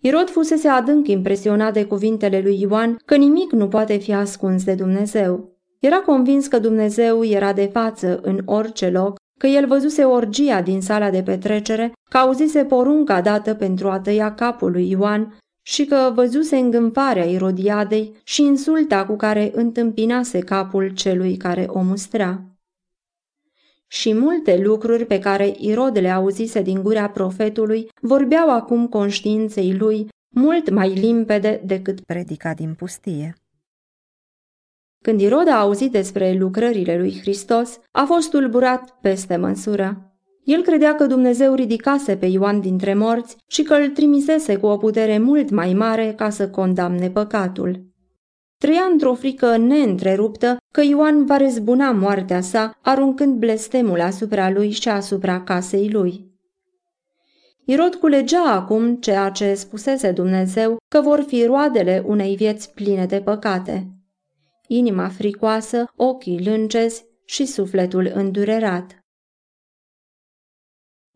Irod 0.00 0.28
fusese 0.28 0.68
adânc 0.68 1.08
impresionat 1.08 1.72
de 1.72 1.86
cuvintele 1.86 2.40
lui 2.40 2.60
Ioan 2.60 2.96
că 3.04 3.16
nimic 3.16 3.52
nu 3.52 3.68
poate 3.68 3.96
fi 3.96 4.12
ascuns 4.12 4.64
de 4.64 4.74
Dumnezeu. 4.74 5.52
Era 5.80 6.00
convins 6.00 6.46
că 6.46 6.58
Dumnezeu 6.58 7.24
era 7.24 7.52
de 7.52 7.66
față 7.66 8.20
în 8.22 8.42
orice 8.44 8.90
loc, 8.90 9.16
că 9.38 9.46
el 9.46 9.66
văzuse 9.66 10.04
orgia 10.04 10.62
din 10.62 10.80
sala 10.80 11.10
de 11.10 11.22
petrecere, 11.22 11.92
că 12.10 12.16
auzise 12.16 12.64
porunca 12.64 13.20
dată 13.20 13.54
pentru 13.54 13.88
a 13.88 14.00
tăia 14.00 14.34
capul 14.34 14.70
lui 14.70 14.90
Ioan 14.90 15.38
și 15.66 15.84
că 15.84 16.12
văzuse 16.14 16.56
îngânfarea 16.56 17.24
Irodiadei 17.24 18.16
și 18.24 18.42
insulta 18.42 19.06
cu 19.06 19.16
care 19.16 19.50
întâmpinase 19.54 20.38
capul 20.38 20.88
celui 20.88 21.36
care 21.36 21.66
o 21.68 21.82
mustra. 21.82 22.42
Și 23.86 24.14
multe 24.14 24.58
lucruri 24.58 25.06
pe 25.06 25.18
care 25.18 25.54
Irod 25.58 25.98
le 25.98 26.10
auzise 26.10 26.62
din 26.62 26.82
gura 26.82 27.08
profetului 27.08 27.88
vorbeau 28.00 28.50
acum 28.50 28.88
conștiinței 28.88 29.76
lui 29.76 30.08
mult 30.34 30.70
mai 30.70 30.88
limpede 30.88 31.62
decât 31.64 32.00
predica 32.00 32.54
din 32.54 32.74
pustie. 32.74 33.34
Când 35.04 35.20
Irod 35.20 35.48
a 35.48 35.58
auzit 35.60 35.92
despre 35.92 36.36
lucrările 36.38 36.98
lui 36.98 37.18
Hristos, 37.20 37.78
a 37.90 38.04
fost 38.04 38.30
tulburat 38.30 38.98
peste 39.00 39.36
măsură. 39.36 40.14
El 40.44 40.62
credea 40.62 40.94
că 40.94 41.06
Dumnezeu 41.06 41.54
ridicase 41.54 42.16
pe 42.16 42.26
Ioan 42.26 42.60
dintre 42.60 42.94
morți 42.94 43.36
și 43.46 43.62
că 43.62 43.74
îl 43.74 43.88
trimisese 43.88 44.56
cu 44.56 44.66
o 44.66 44.76
putere 44.76 45.18
mult 45.18 45.50
mai 45.50 45.72
mare 45.72 46.14
ca 46.16 46.30
să 46.30 46.48
condamne 46.48 47.10
păcatul. 47.10 47.84
Trăia 48.58 48.88
într-o 48.92 49.14
frică 49.14 49.56
neîntreruptă 49.56 50.56
că 50.72 50.82
Ioan 50.82 51.24
va 51.24 51.36
răzbuna 51.36 51.90
moartea 51.90 52.40
sa, 52.40 52.78
aruncând 52.82 53.38
blestemul 53.38 54.00
asupra 54.00 54.50
lui 54.50 54.70
și 54.70 54.88
asupra 54.88 55.42
casei 55.42 55.90
lui. 55.90 56.32
Irod 57.64 57.94
culegea 57.94 58.52
acum 58.52 58.96
ceea 58.96 59.30
ce 59.30 59.54
spusese 59.54 60.10
Dumnezeu 60.10 60.76
că 60.88 61.00
vor 61.00 61.24
fi 61.26 61.44
roadele 61.44 62.02
unei 62.06 62.36
vieți 62.36 62.74
pline 62.74 63.06
de 63.06 63.20
păcate. 63.20 63.93
Inima 64.66 65.08
fricoasă, 65.08 65.84
ochii 65.96 66.44
lâncezi 66.44 67.04
și 67.24 67.46
sufletul 67.46 68.10
îndurerat. 68.14 68.98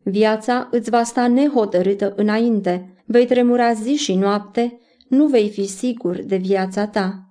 Viața 0.03 0.67
îți 0.71 0.89
va 0.89 1.03
sta 1.03 1.27
nehotărâtă 1.27 2.13
înainte, 2.15 3.03
vei 3.05 3.25
tremura 3.25 3.73
zi 3.73 3.95
și 3.95 4.15
noapte, 4.15 4.79
nu 5.07 5.27
vei 5.27 5.49
fi 5.49 5.65
sigur 5.65 6.21
de 6.21 6.35
viața 6.35 6.87
ta. 6.87 7.23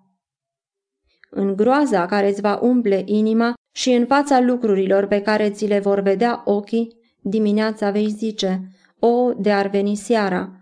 În 1.30 1.56
groaza 1.56 2.06
care 2.06 2.28
îți 2.28 2.40
va 2.40 2.58
umple 2.62 3.02
inima 3.06 3.54
și 3.74 3.92
în 3.92 4.06
fața 4.06 4.40
lucrurilor 4.40 5.06
pe 5.06 5.20
care 5.20 5.50
ți 5.50 5.66
le 5.66 5.78
vor 5.78 6.00
vedea 6.00 6.42
ochii, 6.44 6.96
dimineața 7.22 7.90
vei 7.90 8.08
zice, 8.08 8.68
o, 8.98 9.32
de 9.32 9.52
ar 9.52 9.68
veni 9.68 9.94
seara, 9.94 10.52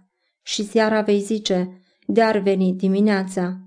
și 0.42 0.64
seara 0.64 1.01
vei 1.01 1.21
zice, 1.21 1.81
de 2.07 2.23
ar 2.23 2.38
veni 2.38 2.73
dimineața. 2.73 3.65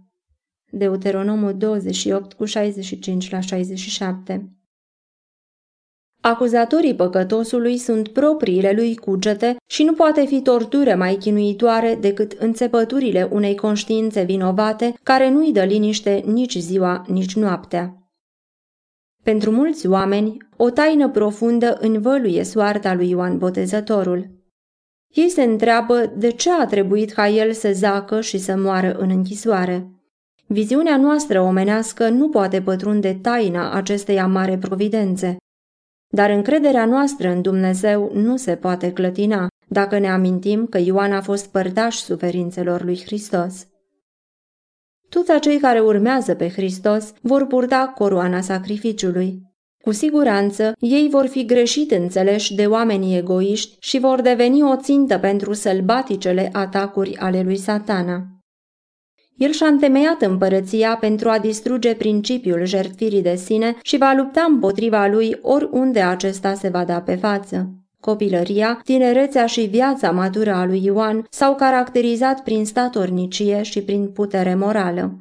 Deuteronomul 0.71 1.57
28 1.57 2.33
cu 2.33 2.45
65 2.45 3.31
la 3.31 3.39
67 3.39 4.53
Acuzatorii 6.21 6.95
păcătosului 6.95 7.77
sunt 7.77 8.07
propriile 8.07 8.71
lui 8.71 8.95
cugete 8.95 9.55
și 9.69 9.83
nu 9.83 9.93
poate 9.93 10.25
fi 10.25 10.41
tortură 10.41 10.95
mai 10.95 11.15
chinuitoare 11.15 11.97
decât 12.01 12.31
înțepăturile 12.31 13.29
unei 13.31 13.55
conștiințe 13.55 14.23
vinovate 14.23 14.93
care 15.03 15.29
nu-i 15.29 15.51
dă 15.51 15.63
liniște 15.63 16.23
nici 16.25 16.57
ziua, 16.57 17.05
nici 17.07 17.35
noaptea. 17.35 17.93
Pentru 19.23 19.51
mulți 19.51 19.87
oameni, 19.87 20.37
o 20.57 20.69
taină 20.69 21.09
profundă 21.09 21.77
învăluie 21.79 22.43
soarta 22.43 22.93
lui 22.93 23.09
Ioan 23.09 23.37
Botezătorul. 23.37 24.29
Ei 25.07 25.29
se 25.29 25.43
întreabă 25.43 26.13
de 26.17 26.31
ce 26.31 26.51
a 26.51 26.65
trebuit 26.65 27.11
ca 27.11 27.27
el 27.27 27.53
să 27.53 27.71
zacă 27.73 28.21
și 28.21 28.37
să 28.37 28.55
moară 28.57 28.93
în 28.93 29.09
închisoare. 29.09 29.98
Viziunea 30.51 30.97
noastră 30.97 31.41
omenească 31.41 32.09
nu 32.09 32.29
poate 32.29 32.61
pătrunde 32.61 33.19
taina 33.21 33.73
acestei 33.73 34.19
amare 34.19 34.57
providențe. 34.57 35.37
Dar 36.07 36.29
încrederea 36.29 36.85
noastră 36.85 37.29
în 37.29 37.41
Dumnezeu 37.41 38.11
nu 38.13 38.37
se 38.37 38.55
poate 38.55 38.93
clătina 38.93 39.47
dacă 39.67 39.99
ne 39.99 40.09
amintim 40.09 40.65
că 40.65 40.77
Ioan 40.77 41.11
a 41.11 41.21
fost 41.21 41.51
părtaș 41.51 41.95
suferințelor 41.95 42.83
lui 42.83 43.01
Hristos. 43.05 43.67
Toți 45.09 45.31
acei 45.31 45.59
care 45.59 45.79
urmează 45.79 46.35
pe 46.35 46.49
Hristos 46.49 47.13
vor 47.21 47.45
purta 47.45 47.93
coroana 47.95 48.41
sacrificiului. 48.41 49.41
Cu 49.83 49.91
siguranță, 49.91 50.73
ei 50.79 51.07
vor 51.09 51.25
fi 51.25 51.45
greșit 51.45 51.91
înțeleși 51.91 52.55
de 52.55 52.65
oamenii 52.65 53.17
egoiști 53.17 53.75
și 53.79 53.99
vor 53.99 54.21
deveni 54.21 54.63
o 54.63 54.75
țintă 54.75 55.17
pentru 55.17 55.53
sălbaticele 55.53 56.49
atacuri 56.53 57.17
ale 57.17 57.41
lui 57.41 57.57
satana. 57.57 58.38
El 59.39 59.51
și-a 59.51 59.67
întemeiat 59.67 60.21
împărăția 60.21 60.97
pentru 60.99 61.29
a 61.29 61.39
distruge 61.39 61.95
principiul 61.95 62.65
jertfirii 62.65 63.21
de 63.21 63.35
sine 63.35 63.77
și 63.81 63.97
va 63.97 64.13
lupta 64.17 64.45
împotriva 64.49 65.07
lui 65.07 65.37
oriunde 65.41 66.01
acesta 66.01 66.53
se 66.53 66.69
va 66.69 66.83
da 66.85 67.01
pe 67.01 67.15
față. 67.15 67.69
Copilăria, 67.99 68.81
tinerețea 68.83 69.45
și 69.45 69.61
viața 69.61 70.11
matură 70.11 70.53
a 70.53 70.65
lui 70.65 70.83
Ioan 70.83 71.25
s-au 71.29 71.55
caracterizat 71.55 72.43
prin 72.43 72.65
statornicie 72.65 73.61
și 73.61 73.81
prin 73.81 74.07
putere 74.07 74.55
morală. 74.55 75.19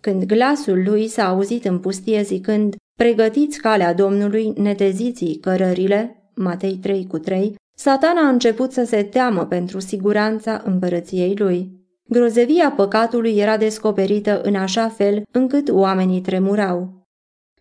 Când 0.00 0.24
glasul 0.24 0.82
lui 0.84 1.08
s-a 1.08 1.28
auzit 1.28 1.64
în 1.64 1.78
pustie 1.78 2.22
zicând, 2.22 2.76
pregătiți 2.98 3.58
calea 3.58 3.94
Domnului, 3.94 4.52
neteziți 4.56 5.38
cărările, 5.40 6.30
Matei 6.34 6.76
3 6.76 7.06
cu 7.06 7.18
3, 7.18 7.54
satana 7.76 8.20
a 8.20 8.28
început 8.28 8.72
să 8.72 8.84
se 8.84 9.02
teamă 9.02 9.46
pentru 9.46 9.78
siguranța 9.80 10.62
împărăției 10.64 11.34
lui. 11.36 11.79
Grozevia 12.12 12.70
păcatului 12.70 13.36
era 13.36 13.56
descoperită 13.56 14.40
în 14.40 14.54
așa 14.54 14.88
fel 14.88 15.22
încât 15.32 15.68
oamenii 15.68 16.20
tremurau. 16.20 17.06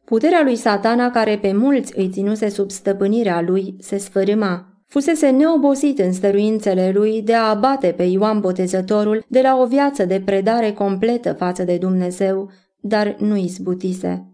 Puterea 0.05 0.43
lui 0.43 0.55
satana, 0.55 1.09
care 1.09 1.37
pe 1.37 1.53
mulți 1.53 1.93
îi 1.95 2.09
ținuse 2.09 2.49
sub 2.49 2.71
stăpânirea 2.71 3.41
lui, 3.41 3.75
se 3.79 3.97
sfărâma. 3.97 4.83
Fusese 4.87 5.29
neobosit 5.29 5.99
în 5.99 6.13
stăruințele 6.13 6.91
lui 6.91 7.21
de 7.21 7.33
a 7.33 7.49
abate 7.49 7.93
pe 7.97 8.03
Ioan 8.03 8.39
Botezătorul 8.39 9.25
de 9.27 9.41
la 9.41 9.57
o 9.57 9.65
viață 9.65 10.05
de 10.05 10.21
predare 10.25 10.71
completă 10.71 11.33
față 11.33 11.63
de 11.63 11.77
Dumnezeu, 11.77 12.51
dar 12.79 13.15
nu 13.19 13.35
izbutise. 13.35 14.25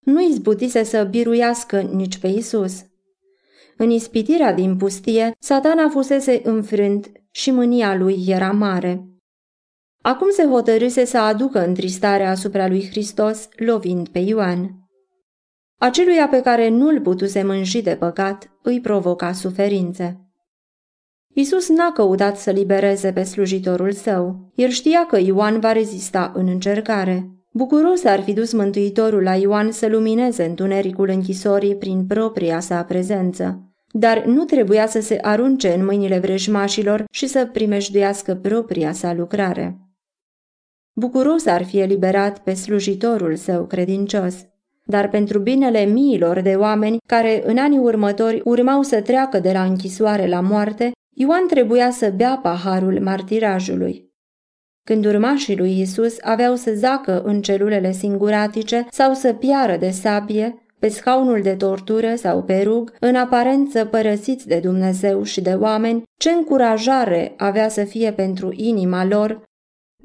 Nu 0.00 0.22
izbutise 0.22 0.82
să 0.82 1.06
biruiască 1.10 1.80
nici 1.80 2.18
pe 2.18 2.26
Isus. 2.26 2.84
În 3.76 3.90
ispitirea 3.90 4.52
din 4.52 4.76
pustie, 4.76 5.32
satana 5.38 5.88
fusese 5.88 6.40
înfrânt 6.44 7.12
și 7.30 7.50
mânia 7.50 7.96
lui 7.96 8.24
era 8.26 8.50
mare. 8.50 9.08
Acum 10.06 10.30
se 10.30 10.44
hotărâse 10.44 11.04
să 11.04 11.18
aducă 11.18 11.66
întristarea 11.66 12.30
asupra 12.30 12.68
lui 12.68 12.88
Hristos, 12.90 13.48
lovind 13.56 14.08
pe 14.08 14.18
Ioan. 14.18 14.70
Aceluia 15.78 16.28
pe 16.28 16.40
care 16.40 16.68
nu-l 16.68 17.00
putuse 17.00 17.42
mânji 17.42 17.82
de 17.82 17.96
păcat, 17.96 18.50
îi 18.62 18.80
provoca 18.80 19.32
suferințe. 19.32 20.20
Isus 21.34 21.68
n-a 21.68 21.92
căutat 21.92 22.36
să 22.36 22.50
libereze 22.50 23.12
pe 23.12 23.22
slujitorul 23.22 23.92
său. 23.92 24.52
El 24.54 24.68
știa 24.68 25.06
că 25.06 25.18
Ioan 25.18 25.60
va 25.60 25.72
rezista 25.72 26.32
în 26.34 26.48
încercare. 26.48 27.30
Bucuros 27.52 28.04
ar 28.04 28.20
fi 28.20 28.32
dus 28.32 28.52
Mântuitorul 28.52 29.22
la 29.22 29.34
Ioan 29.34 29.72
să 29.72 29.86
lumineze 29.86 30.44
întunericul 30.44 31.08
închisorii 31.08 31.76
prin 31.76 32.06
propria 32.06 32.60
sa 32.60 32.82
prezență. 32.82 33.74
Dar 33.90 34.24
nu 34.24 34.44
trebuia 34.44 34.86
să 34.86 35.00
se 35.00 35.18
arunce 35.22 35.74
în 35.74 35.84
mâinile 35.84 36.18
vrejmașilor 36.18 37.04
și 37.10 37.26
să 37.26 37.48
primejduiască 37.52 38.34
propria 38.34 38.92
sa 38.92 39.12
lucrare. 39.12 39.78
Bucuros 40.96 41.46
ar 41.46 41.64
fi 41.64 41.78
eliberat 41.78 42.38
pe 42.38 42.54
slujitorul 42.54 43.36
său 43.36 43.64
credincios. 43.64 44.34
Dar 44.84 45.08
pentru 45.08 45.38
binele 45.38 45.84
miilor 45.84 46.40
de 46.40 46.54
oameni 46.54 46.98
care 47.06 47.42
în 47.46 47.58
anii 47.58 47.78
următori 47.78 48.40
urmau 48.44 48.82
să 48.82 49.00
treacă 49.00 49.38
de 49.38 49.52
la 49.52 49.62
închisoare 49.62 50.26
la 50.26 50.40
moarte, 50.40 50.92
Ioan 51.14 51.46
trebuia 51.46 51.90
să 51.90 52.12
bea 52.16 52.38
paharul 52.42 53.00
martirajului. 53.00 54.12
Când 54.84 55.04
urmașii 55.04 55.56
lui 55.56 55.80
Isus 55.80 56.16
aveau 56.20 56.54
să 56.54 56.72
zacă 56.74 57.22
în 57.22 57.42
celulele 57.42 57.92
singuratice 57.92 58.86
sau 58.90 59.14
să 59.14 59.32
piară 59.32 59.76
de 59.76 59.90
sabie, 59.90 60.58
pe 60.78 60.88
scaunul 60.88 61.42
de 61.42 61.54
tortură 61.54 62.14
sau 62.14 62.42
pe 62.42 62.62
rug, 62.62 62.96
în 63.00 63.14
aparență 63.14 63.84
părăsiți 63.84 64.46
de 64.46 64.58
Dumnezeu 64.58 65.22
și 65.22 65.40
de 65.40 65.52
oameni, 65.52 66.02
ce 66.18 66.30
încurajare 66.30 67.34
avea 67.36 67.68
să 67.68 67.84
fie 67.84 68.12
pentru 68.12 68.52
inima 68.52 69.04
lor 69.04 69.42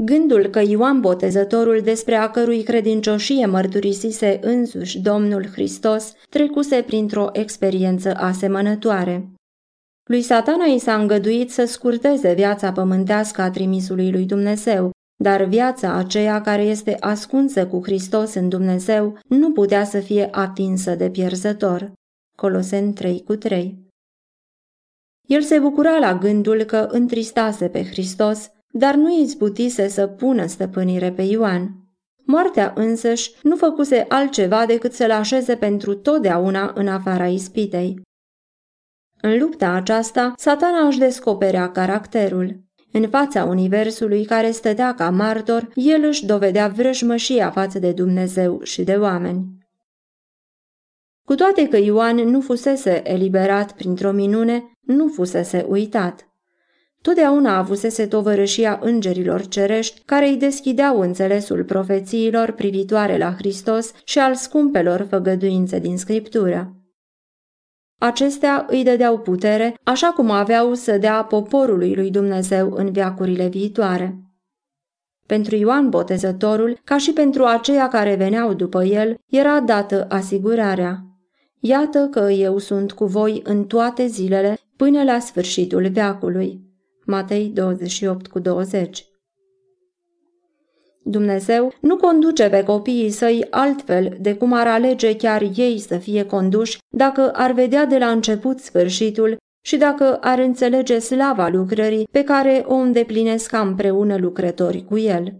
Gândul 0.03 0.47
că 0.47 0.59
Ioan 0.59 1.01
Botezătorul, 1.01 1.81
despre 1.81 2.15
a 2.15 2.29
cărui 2.29 2.63
credincioșie 2.63 3.45
mărturisise 3.45 4.39
însuși 4.41 4.99
Domnul 4.99 5.45
Hristos, 5.45 6.13
trecuse 6.29 6.81
printr-o 6.81 7.29
experiență 7.31 8.15
asemănătoare. 8.15 9.31
Lui 10.09 10.21
satana 10.21 10.65
i 10.65 10.79
s-a 10.79 10.95
îngăduit 10.95 11.51
să 11.51 11.65
scurteze 11.65 12.33
viața 12.33 12.71
pământească 12.71 13.41
a 13.41 13.49
trimisului 13.49 14.11
lui 14.11 14.25
Dumnezeu, 14.25 14.91
dar 15.23 15.43
viața 15.43 15.93
aceea 15.93 16.41
care 16.41 16.61
este 16.61 16.97
ascunsă 16.99 17.67
cu 17.67 17.83
Hristos 17.83 18.33
în 18.33 18.49
Dumnezeu 18.49 19.19
nu 19.27 19.51
putea 19.51 19.83
să 19.83 19.99
fie 19.99 20.27
atinsă 20.31 20.95
de 20.95 21.09
pierzător. 21.09 21.91
Colosen 22.37 22.93
3 22.93 23.23
cu 23.23 23.35
3 23.35 23.87
El 25.27 25.41
se 25.41 25.59
bucura 25.59 25.97
la 25.97 26.17
gândul 26.17 26.63
că 26.63 26.87
întristase 26.91 27.67
pe 27.67 27.83
Hristos, 27.83 28.51
dar 28.71 28.95
nu 28.95 29.19
izbutise 29.21 29.87
să 29.87 30.07
pună 30.07 30.45
stăpânire 30.45 31.11
pe 31.11 31.21
Ioan. 31.21 31.79
Moartea 32.25 32.73
însăși 32.75 33.31
nu 33.43 33.55
făcuse 33.55 34.05
altceva 34.09 34.65
decât 34.65 34.93
să-l 34.93 35.11
așeze 35.11 35.55
pentru 35.55 35.93
totdeauna 35.95 36.71
în 36.75 36.87
afara 36.87 37.27
ispitei. 37.27 38.01
În 39.21 39.39
lupta 39.39 39.69
aceasta, 39.69 40.33
satana 40.37 40.87
își 40.87 40.99
descoperea 40.99 41.71
caracterul. 41.71 42.67
În 42.91 43.09
fața 43.09 43.43
universului 43.43 44.25
care 44.25 44.51
stătea 44.51 44.93
ca 44.93 45.09
martor, 45.09 45.69
el 45.75 46.03
își 46.03 46.25
dovedea 46.25 46.67
vrăjmășia 46.67 47.51
față 47.51 47.79
de 47.79 47.91
Dumnezeu 47.91 48.61
și 48.63 48.83
de 48.83 48.95
oameni. 48.95 49.57
Cu 51.25 51.35
toate 51.35 51.67
că 51.67 51.77
Ioan 51.77 52.15
nu 52.15 52.41
fusese 52.41 53.11
eliberat 53.11 53.71
printr-o 53.71 54.11
minune, 54.11 54.71
nu 54.79 55.07
fusese 55.07 55.65
uitat. 55.69 56.28
Totdeauna 57.01 57.57
avusese 57.57 58.07
tovărășia 58.07 58.79
îngerilor 58.81 59.47
cerești 59.47 60.01
care 60.05 60.27
îi 60.27 60.37
deschideau 60.37 60.99
înțelesul 60.99 61.63
profețiilor 61.63 62.51
privitoare 62.51 63.17
la 63.17 63.33
Hristos 63.37 63.91
și 64.03 64.19
al 64.19 64.35
scumpelor 64.35 65.07
făgăduințe 65.09 65.79
din 65.79 65.97
Scriptură. 65.97 66.73
Acestea 67.99 68.65
îi 68.69 68.83
dădeau 68.83 69.19
putere, 69.19 69.75
așa 69.83 70.07
cum 70.07 70.29
aveau 70.29 70.73
să 70.73 70.97
dea 70.97 71.23
poporului 71.23 71.95
lui 71.95 72.11
Dumnezeu 72.11 72.71
în 72.71 72.91
viacurile 72.91 73.47
viitoare. 73.47 74.19
Pentru 75.25 75.55
Ioan 75.55 75.89
Botezătorul, 75.89 76.79
ca 76.83 76.97
și 76.97 77.13
pentru 77.13 77.43
aceia 77.43 77.87
care 77.87 78.15
veneau 78.15 78.53
după 78.53 78.83
el, 78.83 79.17
era 79.25 79.59
dată 79.59 80.05
asigurarea. 80.09 81.03
Iată 81.59 82.07
că 82.11 82.19
eu 82.19 82.57
sunt 82.57 82.91
cu 82.91 83.05
voi 83.05 83.41
în 83.43 83.65
toate 83.65 84.05
zilele 84.07 84.57
până 84.75 85.03
la 85.03 85.19
sfârșitul 85.19 85.89
veacului. 85.89 86.68
Matei 87.09 87.51
28 87.53 88.27
cu 88.27 88.39
20 88.39 89.05
Dumnezeu 91.03 91.73
nu 91.81 91.97
conduce 91.97 92.49
pe 92.49 92.63
copiii 92.63 93.09
săi 93.09 93.47
altfel 93.49 94.17
de 94.19 94.35
cum 94.35 94.53
ar 94.53 94.67
alege 94.67 95.15
chiar 95.15 95.41
ei 95.55 95.79
să 95.79 95.97
fie 95.97 96.25
conduși 96.25 96.77
dacă 96.95 97.31
ar 97.33 97.51
vedea 97.51 97.85
de 97.85 97.97
la 97.97 98.09
început 98.09 98.59
sfârșitul 98.59 99.37
și 99.65 99.77
dacă 99.77 100.17
ar 100.21 100.39
înțelege 100.39 100.99
slava 100.99 101.47
lucrării 101.47 102.07
pe 102.11 102.23
care 102.23 102.63
o 102.67 102.73
îndeplinesc 102.73 103.51
împreună 103.51 104.17
lucrători 104.17 104.85
cu 104.85 104.97
el. 104.97 105.33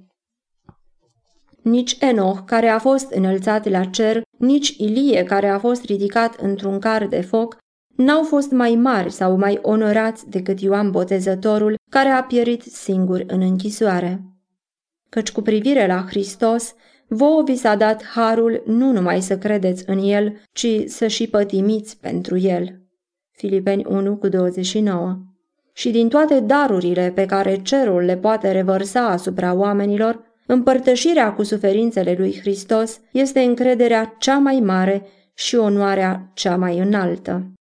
Nici 1.62 1.98
Enoch, 2.00 2.40
care 2.46 2.68
a 2.68 2.80
fost 2.80 3.12
înălțat 3.12 3.70
la 3.70 3.86
cer, 3.86 4.22
nici 4.38 4.70
Ilie, 4.78 5.24
care 5.24 5.48
a 5.48 5.60
fost 5.60 5.86
ridicat 5.86 6.36
într-un 6.36 6.80
car 6.80 7.08
de 7.08 7.22
foc, 7.22 7.58
n-au 8.00 8.24
fost 8.24 8.52
mai 8.52 8.76
mari 8.76 9.12
sau 9.12 9.38
mai 9.38 9.60
onorați 9.62 10.30
decât 10.30 10.60
Ioan 10.60 10.92
Botezătorul, 10.92 11.76
care 11.92 12.10
a 12.10 12.24
pierit 12.24 12.62
singur 12.62 13.24
în 13.28 13.42
închisoare. 13.42 14.22
Căci 15.10 15.32
cu 15.32 15.42
privire 15.42 15.88
la 15.88 16.06
Hristos, 16.08 16.76
vouă 17.08 17.44
vi 17.44 17.56
s-a 17.56 17.76
dat 17.76 18.04
harul 18.04 18.64
nu 18.66 18.92
numai 18.92 19.22
să 19.22 19.38
credeți 19.38 19.84
în 19.88 19.98
El, 19.98 20.42
ci 20.52 20.68
să 20.86 21.08
și 21.08 21.28
pătimiți 21.28 21.98
pentru 21.98 22.38
El. 22.38 22.82
Filipeni 23.32 23.86
1 23.86 24.16
cu 24.16 24.28
29 24.28 25.18
Și 25.74 25.92
din 25.92 26.10
toate 26.10 26.40
darurile 26.40 27.12
pe 27.16 27.26
care 27.26 27.62
cerul 27.62 28.02
le 28.02 28.18
poate 28.18 28.52
revărsa 28.52 29.08
asupra 29.08 29.54
oamenilor, 29.54 30.22
împărtășirea 30.48 31.34
cu 31.34 31.44
suferințele 31.44 32.16
lui 32.18 32.40
Hristos 32.40 33.00
este 33.12 33.40
încrederea 33.40 34.16
cea 34.20 34.38
mai 34.38 34.60
mare 34.60 35.06
și 35.34 35.56
onoarea 35.56 36.32
cea 36.34 36.56
mai 36.56 36.78
înaltă. 36.78 37.54